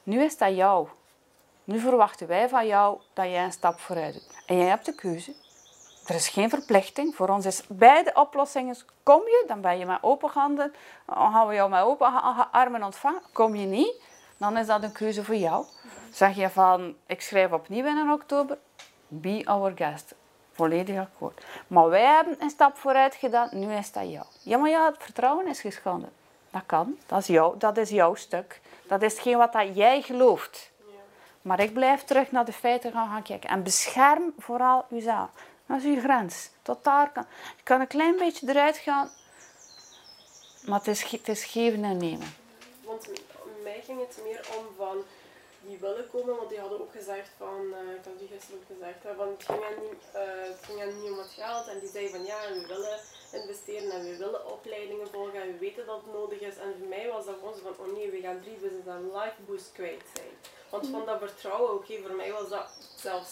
Nu 0.03 0.23
is 0.23 0.38
dat 0.38 0.57
jou. 0.57 0.88
Nu 1.64 1.79
verwachten 1.79 2.27
wij 2.27 2.49
van 2.49 2.66
jou 2.66 3.01
dat 3.12 3.25
jij 3.25 3.44
een 3.44 3.53
stap 3.53 3.81
vooruit 3.81 4.12
doet. 4.12 4.42
En 4.46 4.57
jij 4.57 4.66
hebt 4.66 4.87
de 4.87 4.94
keuze. 4.94 5.35
Er 6.11 6.16
is 6.16 6.29
geen 6.29 6.51
verplichting. 6.51 7.14
Voor 7.14 7.29
ons 7.29 7.46
is 7.46 7.62
beide 7.68 8.12
oplossingen. 8.14 8.77
Kom 9.03 9.20
je, 9.20 9.44
dan 9.46 9.61
ben 9.61 9.79
je 9.79 9.87
met 9.87 9.99
open 10.01 10.31
handen. 10.31 10.75
Dan 11.07 11.33
gaan 11.33 11.46
we 11.46 11.55
jou 11.55 11.70
met 11.70 11.83
open 11.83 12.23
armen 12.53 12.83
ontvangen. 12.83 13.23
Kom 13.33 13.55
je 13.55 13.66
niet, 13.66 14.03
dan 14.37 14.57
is 14.57 14.66
dat 14.66 14.83
een 14.83 14.92
keuze 14.92 15.25
voor 15.25 15.35
jou. 15.35 15.64
Zeg 16.12 16.37
je 16.37 16.49
van, 16.49 16.94
ik 17.07 17.20
schrijf 17.20 17.53
opnieuw 17.53 17.87
in 17.87 18.12
oktober. 18.12 18.59
Be 19.09 19.42
our 19.44 19.73
guest. 19.77 20.14
Volledig 20.53 20.99
akkoord. 20.99 21.44
Maar 21.66 21.88
wij 21.88 22.05
hebben 22.05 22.37
een 22.38 22.51
stap 22.51 22.77
vooruit 22.77 23.14
gedaan. 23.14 23.49
Nu 23.53 23.73
is 23.73 23.92
dat 23.92 24.11
jou. 24.11 24.27
Ja, 24.42 24.59
maar 24.59 24.70
ja, 24.70 24.87
het 24.87 25.03
vertrouwen 25.03 25.46
is 25.46 25.61
geschonden. 25.61 26.12
Dat 26.51 26.62
kan. 26.66 26.96
Dat 27.07 27.18
is, 27.18 27.27
jou, 27.27 27.59
dat 27.59 27.77
is 27.77 27.90
jouw 27.90 28.14
stuk. 28.14 28.61
Dat 28.87 29.03
is 29.03 29.12
hetgeen 29.12 29.38
wat 29.38 29.53
dat 29.53 29.77
jij 29.77 30.03
gelooft. 30.03 30.70
Maar 31.42 31.61
ik 31.61 31.73
blijf 31.73 32.05
terug 32.05 32.31
naar 32.31 32.44
de 32.44 32.53
feiten 32.53 32.92
gaan, 32.92 33.09
gaan 33.09 33.23
kijken. 33.23 33.51
En 33.51 33.62
bescherm 33.62 34.35
vooral 34.38 34.85
uzelf. 34.90 35.31
Dat 35.71 35.79
is 35.79 35.85
uw 35.85 36.01
grens. 36.01 36.51
Tot 36.63 36.85
daar 36.85 37.13
kan. 37.13 37.27
Je 37.57 37.63
kan 37.63 37.81
een 37.81 37.87
klein 37.87 38.17
beetje 38.17 38.49
eruit 38.49 38.77
gaan. 38.77 39.11
Maar 40.67 40.79
het 40.79 40.89
is, 40.89 41.03
het 41.03 41.29
is 41.29 41.45
geven 41.45 41.85
en 41.85 41.97
nemen. 41.97 42.35
Want 42.85 43.09
mij 43.63 43.83
ging 43.85 44.01
het 44.01 44.19
meer 44.25 44.49
om 44.59 44.67
van 44.77 45.05
die 45.61 45.79
willen 45.79 46.11
komen, 46.11 46.37
want 46.37 46.49
die 46.49 46.59
hadden 46.59 46.81
ook 46.81 46.93
gezegd 46.93 47.31
van, 47.39 47.61
uh, 47.71 47.95
ik 47.99 48.05
had 48.05 48.19
die 48.19 48.29
gisteren 48.29 48.61
ook 48.61 48.67
gezegd, 48.77 49.03
hè, 49.03 49.15
van 49.15 49.29
het, 49.29 49.45
ging 49.45 49.63
hen 49.69 49.79
niet, 49.89 50.05
uh, 50.15 50.21
het 50.53 50.61
ging 50.63 50.79
hen 50.79 51.01
niet 51.01 51.11
om 51.11 51.19
het 51.19 51.35
geld. 51.41 51.67
En 51.69 51.79
die 51.79 51.89
zeiden 51.89 52.15
van 52.17 52.25
ja, 52.25 52.39
we 52.49 52.67
willen 52.67 52.99
investeren 53.33 53.91
en 53.91 54.05
we 54.05 54.17
willen 54.17 54.53
opleidingen 54.53 55.09
volgen 55.11 55.43
en 55.43 55.53
we 55.53 55.59
weten 55.59 55.87
dat 55.87 56.01
het 56.05 56.13
nodig 56.13 56.41
is. 56.41 56.57
En 56.57 56.75
voor 56.79 56.89
mij 56.89 57.09
was 57.09 57.25
dat 57.27 57.35
gewoon 57.39 57.55
zo 57.55 57.73
van, 57.77 57.87
oh 57.87 57.93
nee, 57.97 58.11
we 58.11 58.21
gaan 58.21 58.41
drie 58.41 58.57
business 58.57 58.87
en 58.87 59.13
life 59.19 59.41
boost 59.47 59.71
kwijt 59.73 60.05
zijn. 60.15 60.35
Want 60.71 60.87
van 60.87 61.07
dat 61.07 61.19
vertrouwen, 61.19 61.75
oké, 61.75 61.95
voor 62.03 62.17
mij 62.17 62.33
was 62.33 62.49
dat 62.49 62.69
zelfs, 62.97 63.31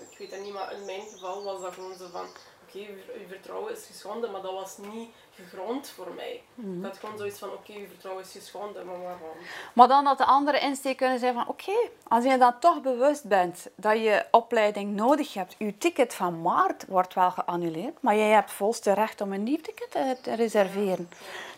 ik 0.00 0.18
weet 0.18 0.30
het 0.30 0.42
niet, 0.42 0.52
maar 0.52 0.72
in 0.72 0.84
mijn 0.84 1.02
geval 1.12 1.44
was 1.44 1.60
dat 1.60 1.74
gewoon 1.74 1.94
zo 1.94 2.06
van, 2.12 2.26
oké, 2.66 2.78
je 2.78 3.26
vertrouwen 3.28 3.72
is 3.72 3.86
geschonden, 3.86 4.30
maar 4.30 4.42
dat 4.42 4.52
was 4.52 4.76
niet 4.92 5.10
gegrond 5.34 5.88
voor 5.88 6.12
mij. 6.16 6.42
Mm 6.54 6.78
Ik 6.78 6.84
had 6.84 6.98
gewoon 6.98 7.18
zoiets 7.18 7.38
van, 7.38 7.52
oké, 7.52 7.72
je 7.72 7.86
vertrouwen 7.88 8.24
is 8.24 8.32
geschonden, 8.32 8.86
maar 8.86 9.02
waarom? 9.02 9.36
Maar 9.72 9.88
dan 9.88 10.04
dat 10.04 10.18
de 10.18 10.24
andere 10.24 10.60
insteek 10.60 10.96
kunnen 10.96 11.18
zijn 11.18 11.34
van, 11.34 11.48
oké, 11.48 11.88
als 12.08 12.24
je 12.24 12.38
dan 12.38 12.58
toch 12.60 12.80
bewust 12.80 13.24
bent 13.24 13.66
dat 13.74 13.96
je 13.96 14.24
opleiding 14.30 14.94
nodig 14.94 15.34
hebt, 15.34 15.54
je 15.58 15.78
ticket 15.78 16.14
van 16.14 16.42
maart 16.42 16.86
wordt 16.86 17.14
wel 17.14 17.30
geannuleerd, 17.30 18.02
maar 18.02 18.16
jij 18.16 18.30
hebt 18.30 18.52
volste 18.52 18.92
recht 18.92 19.20
om 19.20 19.32
een 19.32 19.42
nieuw 19.42 19.60
ticket 19.60 19.90
te 20.22 20.34
reserveren. 20.34 21.08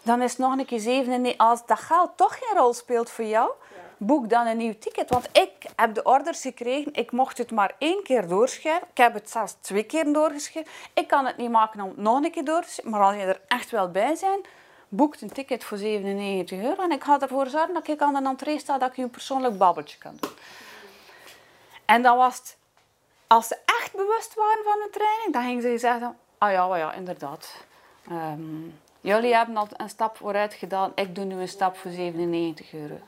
Dan 0.03 0.23
is 0.23 0.37
nog 0.37 0.59
een 0.59 0.67
keer 0.67 0.81
zeven 0.81 1.25
en 1.25 1.37
als 1.37 1.67
dat 1.67 1.81
geld 1.81 2.11
toch 2.17 2.39
geen 2.39 2.59
rol 2.59 2.75
speelt 2.75 3.11
voor 3.11 3.25
jou, 3.25 3.51
boek 3.99 4.29
dan 4.29 4.47
een 4.47 4.57
nieuw 4.57 4.79
ticket. 4.79 5.11
Want 5.11 5.29
ik 5.33 5.71
heb 5.77 5.95
de 5.95 6.03
orders 6.03 6.41
gekregen, 6.41 6.95
ik 6.95 7.13
mocht 7.13 7.39
het 7.39 7.51
maar 7.51 7.75
één 7.79 8.03
keer 8.03 8.29
doorschrijven. 8.29 8.89
Ik 8.91 8.97
heb 8.97 9.15
het 9.15 9.31
zelfs 9.31 9.57
twee 9.61 9.83
keer 9.83 10.13
doorgeschreven. 10.13 10.71
Ik 10.95 11.09
kan 11.09 11.27
het 11.27 11.37
niet 11.37 11.51
maken 11.51 11.81
om 11.81 11.89
het 11.89 11.97
nog 11.97 12.25
een 12.25 12.31
keer 12.31 12.45
door 12.45 12.63
te 12.63 12.71
schrijven. 12.71 12.91
Maar 12.91 13.09
als 13.09 13.17
je 13.17 13.23
er 13.23 13.41
echt 13.49 13.71
wel 13.71 13.91
bij 13.91 14.17
bent, 14.21 14.47
boek 14.89 15.21
een 15.21 15.33
ticket 15.33 15.65
voor 15.65 15.79
97 15.79 16.59
euro. 16.59 16.83
En 16.83 16.91
ik 16.91 17.05
ga 17.05 17.21
ervoor 17.21 17.47
zorgen 17.47 17.75
dat 17.75 17.89
ik 17.89 18.01
aan 18.01 18.15
de 18.15 18.29
entree 18.29 18.59
sta, 18.59 18.79
dat 18.79 18.91
ik 18.91 18.97
je 18.97 19.03
een 19.03 19.11
persoonlijk 19.11 19.59
babbeltje 19.59 19.99
kan 19.99 20.17
doen. 20.21 20.31
En 21.85 22.03
dan 22.03 22.17
was 22.17 22.37
het, 22.37 22.57
als 23.27 23.47
ze 23.47 23.57
echt 23.65 23.93
bewust 23.93 24.35
waren 24.35 24.65
van 24.65 24.79
de 24.85 24.89
training, 24.91 25.33
dan 25.33 25.43
gingen 25.43 25.63
ze 25.63 25.79
zeggen, 25.79 26.17
ah 26.39 26.51
ja, 26.51 26.77
ja, 26.77 26.93
inderdaad. 26.93 27.65
Ehm, 28.09 28.63
jullie 29.01 29.35
hebben 29.35 29.57
al 29.57 29.69
een 29.77 29.89
stap 29.89 30.17
vooruit 30.17 30.55
gedaan, 30.55 30.93
ik 30.95 31.15
doe 31.15 31.25
nu 31.25 31.41
een 31.41 31.49
stap 31.49 31.77
voor 31.77 31.91
97 31.91 32.73
euro. 32.73 32.99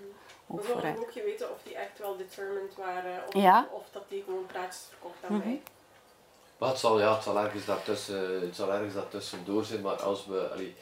Maar 0.55 0.65
zou 0.65 0.87
ik 0.87 0.99
ook 0.99 1.13
weten 1.13 1.51
of 1.51 1.59
die 1.63 1.75
echt 1.75 1.99
wel 1.99 2.17
determined 2.17 2.75
waren 2.75 3.27
of, 3.27 3.43
ja. 3.43 3.69
of 3.73 3.83
dat 3.93 4.03
die 4.09 4.23
gewoon 4.23 4.47
praatjes 4.47 4.83
verkocht 4.89 5.25
aan 5.25 5.33
mm 5.33 5.39
mij. 5.39 5.63
Maar 6.59 6.69
het 6.69 6.79
zal, 6.79 7.01
ja, 7.01 7.15
het 7.15 7.23
zal 7.23 7.39
ergens 7.39 7.65
daartussen, 7.65 8.41
het 8.41 8.57
zal 8.57 8.73
ergens 8.73 8.95
daartussen 8.95 9.45
door 9.45 9.65
zijn, 9.65 9.81
maar 9.81 10.03
als 10.03 10.27
we, 10.27 10.49
allee, 10.53 10.75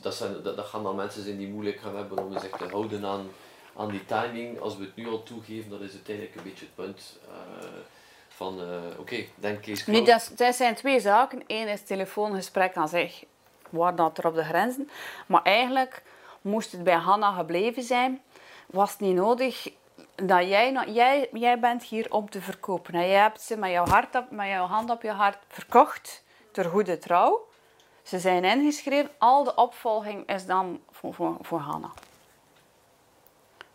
dat, 0.00 0.14
zijn, 0.14 0.42
dat, 0.42 0.56
dat 0.56 0.66
gaan 0.66 0.82
dan 0.82 0.96
mensen 0.96 1.22
zijn 1.22 1.36
die 1.36 1.48
moeilijk 1.48 1.80
gaan 1.80 1.96
hebben 1.96 2.18
om 2.18 2.38
zich 2.38 2.50
te 2.56 2.64
houden 2.64 3.04
aan, 3.04 3.30
aan 3.76 3.90
die 3.90 4.04
timing. 4.04 4.60
Als 4.60 4.76
we 4.76 4.84
het 4.84 4.96
nu 4.96 5.08
al 5.08 5.22
toegeven, 5.22 5.70
dat 5.70 5.80
is 5.80 5.92
uiteindelijk 5.92 6.36
een 6.36 6.42
beetje 6.42 6.64
het 6.64 6.74
punt 6.74 7.18
uh, 7.28 7.68
van, 8.28 8.60
uh, 8.60 8.76
oké, 8.90 9.00
okay, 9.00 9.28
denk 9.34 9.62
Kees 9.62 9.86
Nu, 9.86 10.04
dat, 10.04 10.32
dat 10.36 10.54
zijn 10.54 10.74
twee 10.74 11.00
zaken. 11.00 11.42
Eén 11.46 11.68
is 11.68 11.82
telefoongesprek 11.82 12.76
aan 12.76 12.88
zich, 12.88 13.24
waar 13.70 13.96
dat 13.96 14.18
er 14.18 14.26
op 14.26 14.34
de 14.34 14.44
grenzen. 14.44 14.90
Maar 15.26 15.42
eigenlijk 15.42 16.02
moest 16.40 16.72
het 16.72 16.84
bij 16.84 16.94
Hanna 16.94 17.32
gebleven 17.32 17.82
zijn 17.82 18.22
was 18.72 18.98
niet 18.98 19.14
nodig 19.14 19.72
dat 20.14 20.48
jij, 20.48 20.84
jij, 20.86 21.28
jij 21.32 21.60
bent 21.60 21.82
hier 21.82 22.12
om 22.12 22.30
te 22.30 22.40
verkopen. 22.40 22.94
En 22.94 23.08
jij 23.08 23.20
hebt 23.20 23.40
ze 23.40 23.56
met 23.56 23.70
jouw, 23.70 23.86
hart 23.86 24.14
op, 24.14 24.30
met 24.30 24.48
jouw 24.48 24.66
hand 24.66 24.90
op 24.90 25.02
je 25.02 25.10
hart 25.10 25.38
verkocht 25.48 26.24
ter 26.52 26.64
goede 26.64 26.98
trouw. 26.98 27.48
Ze 28.02 28.18
zijn 28.18 28.44
ingeschreven. 28.44 29.10
Al 29.18 29.44
de 29.44 29.54
opvolging 29.54 30.28
is 30.28 30.46
dan 30.46 30.80
voor, 30.90 31.14
voor, 31.14 31.36
voor 31.40 31.58
Hanna. 31.58 31.90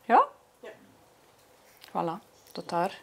Ja? 0.05 0.27
Ja. 0.59 0.69
Voilà, 1.87 2.23
tot 2.51 2.69
daar. 2.69 2.99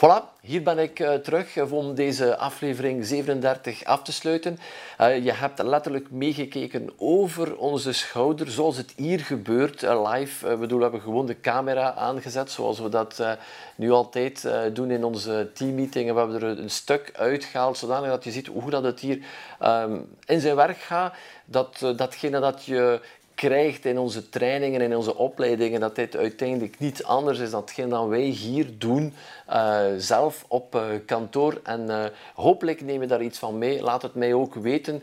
Voilà, 0.00 0.22
hier 0.40 0.62
ben 0.62 0.78
ik 0.78 0.98
uh, 0.98 1.14
terug 1.14 1.70
om 1.70 1.94
deze 1.94 2.36
aflevering 2.36 3.06
37 3.06 3.84
af 3.84 4.02
te 4.02 4.12
sluiten. 4.12 4.58
Uh, 5.00 5.24
je 5.24 5.32
hebt 5.32 5.62
letterlijk 5.62 6.10
meegekeken 6.10 6.90
over 6.96 7.56
onze 7.56 7.92
schouder, 7.92 8.50
zoals 8.50 8.76
het 8.76 8.92
hier 8.96 9.20
gebeurt 9.20 9.82
uh, 9.82 10.12
live. 10.12 10.58
We 10.58 10.82
hebben 10.82 11.00
gewoon 11.00 11.26
de 11.26 11.40
camera 11.40 11.94
aangezet, 11.94 12.50
zoals 12.50 12.78
we 12.78 12.88
dat 12.88 13.22
nu 13.74 13.90
altijd 13.90 14.48
doen 14.72 14.90
in 14.90 15.04
onze 15.04 15.50
teammeetingen. 15.54 16.14
We 16.14 16.20
hebben 16.20 16.42
er 16.42 16.58
een 16.58 16.70
stuk 16.70 17.12
uitgehaald, 17.16 17.78
zodanig 17.78 18.10
dat 18.10 18.24
je 18.24 18.30
ziet 18.30 18.46
hoe 18.46 18.70
dat 18.70 18.82
het 18.82 19.00
hier 19.00 19.18
um, 19.62 20.16
in 20.24 20.40
zijn 20.40 20.56
werk 20.56 20.78
gaat. 20.78 21.14
Dat, 21.44 21.92
datgene 21.96 22.40
dat 22.40 22.64
je 22.64 23.00
krijgt 23.40 23.84
in 23.84 23.98
onze 23.98 24.28
trainingen 24.28 24.80
en 24.80 24.90
in 24.90 24.96
onze 24.96 25.16
opleidingen, 25.16 25.80
dat 25.80 25.94
dit 25.94 26.16
uiteindelijk 26.16 26.78
niet 26.78 27.04
anders 27.04 27.38
is 27.38 27.50
dan 27.50 27.60
hetgeen 27.60 27.88
dat 27.88 28.08
wij 28.08 28.22
hier 28.22 28.78
doen, 28.78 29.14
uh, 29.50 29.80
zelf 29.96 30.44
op 30.48 30.74
uh, 30.74 30.82
kantoor. 31.06 31.60
En 31.62 31.80
uh, 31.80 32.04
hopelijk 32.34 32.80
neem 32.80 33.00
je 33.00 33.06
daar 33.06 33.22
iets 33.22 33.38
van 33.38 33.58
mee. 33.58 33.82
Laat 33.82 34.02
het 34.02 34.14
mij 34.14 34.34
ook 34.34 34.54
weten 34.54 35.02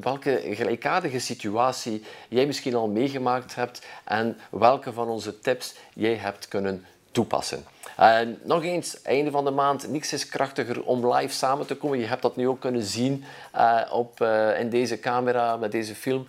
welke 0.00 0.42
gelijkaardige 0.50 1.18
situatie 1.18 2.02
jij 2.28 2.46
misschien 2.46 2.74
al 2.74 2.88
meegemaakt 2.88 3.54
hebt 3.54 3.86
en 4.04 4.36
welke 4.50 4.92
van 4.92 5.08
onze 5.08 5.38
tips 5.38 5.74
jij 5.94 6.14
hebt 6.14 6.48
kunnen 6.48 6.84
toepassen. 7.10 7.64
En 7.98 8.38
nog 8.42 8.62
eens, 8.62 9.02
einde 9.02 9.30
van 9.30 9.44
de 9.44 9.50
maand, 9.50 9.90
niks 9.90 10.12
is 10.12 10.28
krachtiger 10.28 10.82
om 10.84 11.14
live 11.14 11.34
samen 11.34 11.66
te 11.66 11.76
komen. 11.76 11.98
Je 11.98 12.06
hebt 12.06 12.22
dat 12.22 12.36
nu 12.36 12.48
ook 12.48 12.60
kunnen 12.60 12.82
zien 12.82 13.24
uh, 13.54 13.80
op, 13.92 14.20
uh, 14.20 14.60
in 14.60 14.70
deze 14.70 14.98
camera, 14.98 15.56
met 15.56 15.72
deze 15.72 15.94
film. 15.94 16.26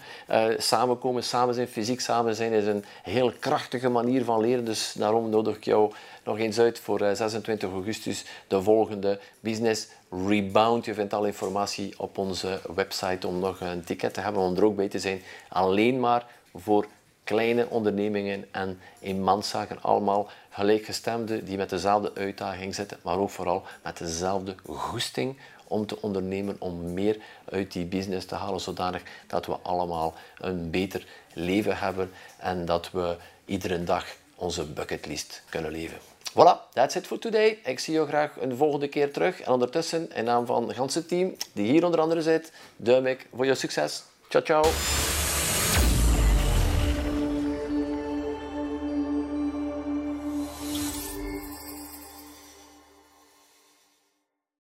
Samenkomen, 0.57 1.23
samen 1.23 1.53
zijn, 1.53 1.67
fysiek 1.67 1.99
samen 2.01 2.35
zijn 2.35 2.51
is 2.51 2.65
een 2.65 2.85
heel 3.03 3.33
krachtige 3.39 3.89
manier 3.89 4.23
van 4.23 4.39
leren. 4.39 4.65
Dus 4.65 4.93
daarom 4.93 5.29
nodig 5.29 5.55
ik 5.55 5.63
jou 5.63 5.93
nog 6.23 6.37
eens 6.37 6.59
uit 6.59 6.79
voor 6.79 6.99
26 7.13 7.71
augustus 7.71 8.25
de 8.47 8.61
volgende 8.61 9.19
Business 9.39 9.87
Rebound. 10.27 10.85
Je 10.85 10.93
vindt 10.93 11.13
alle 11.13 11.27
informatie 11.27 11.93
op 11.97 12.17
onze 12.17 12.59
website 12.75 13.27
om 13.27 13.39
nog 13.39 13.59
een 13.61 13.83
ticket 13.83 14.13
te 14.13 14.21
hebben, 14.21 14.41
om 14.41 14.55
er 14.55 14.65
ook 14.65 14.75
bij 14.75 14.87
te 14.87 14.99
zijn. 14.99 15.21
Alleen 15.49 15.99
maar 15.99 16.25
voor 16.53 16.85
kleine 17.29 17.69
ondernemingen 17.69 18.45
en 18.51 18.79
eenmanszaken. 18.99 19.81
Allemaal 19.81 20.29
gelijkgestemden 20.49 21.45
die 21.45 21.57
met 21.57 21.69
dezelfde 21.69 22.11
uitdaging 22.15 22.75
zitten, 22.75 22.97
maar 23.01 23.17
ook 23.17 23.29
vooral 23.29 23.63
met 23.83 23.97
dezelfde 23.97 24.55
goesting 24.65 25.37
om 25.67 25.85
te 25.85 26.01
ondernemen, 26.01 26.55
om 26.59 26.93
meer 26.93 27.17
uit 27.49 27.71
die 27.71 27.85
business 27.85 28.25
te 28.25 28.35
halen, 28.35 28.59
zodanig 28.59 29.01
dat 29.27 29.45
we 29.45 29.57
allemaal 29.61 30.13
een 30.37 30.69
beter 30.69 31.05
leven 31.33 31.77
hebben 31.77 32.11
en 32.37 32.65
dat 32.65 32.91
we 32.91 33.15
iedere 33.45 33.83
dag 33.83 34.05
onze 34.35 34.65
bucketlist 34.65 35.41
kunnen 35.49 35.71
leven. 35.71 35.97
Voilà, 36.31 36.73
that's 36.73 36.95
it 36.95 37.07
for 37.07 37.19
today. 37.19 37.59
Ik 37.63 37.79
zie 37.79 37.93
je 37.93 38.05
graag 38.05 38.31
een 38.39 38.55
volgende 38.55 38.87
keer 38.87 39.13
terug. 39.13 39.41
En 39.41 39.51
ondertussen, 39.51 40.15
in 40.15 40.23
naam 40.23 40.45
van 40.45 40.67
het 40.67 40.77
ganse 40.77 41.05
team, 41.05 41.35
die 41.53 41.71
hier 41.71 41.85
onder 41.85 41.99
andere 41.99 42.21
zit, 42.21 42.51
duim 42.75 43.05
ik 43.05 43.27
voor 43.35 43.45
je 43.45 43.55
succes. 43.55 44.03
Ciao, 44.29 44.43
ciao. 44.43 45.08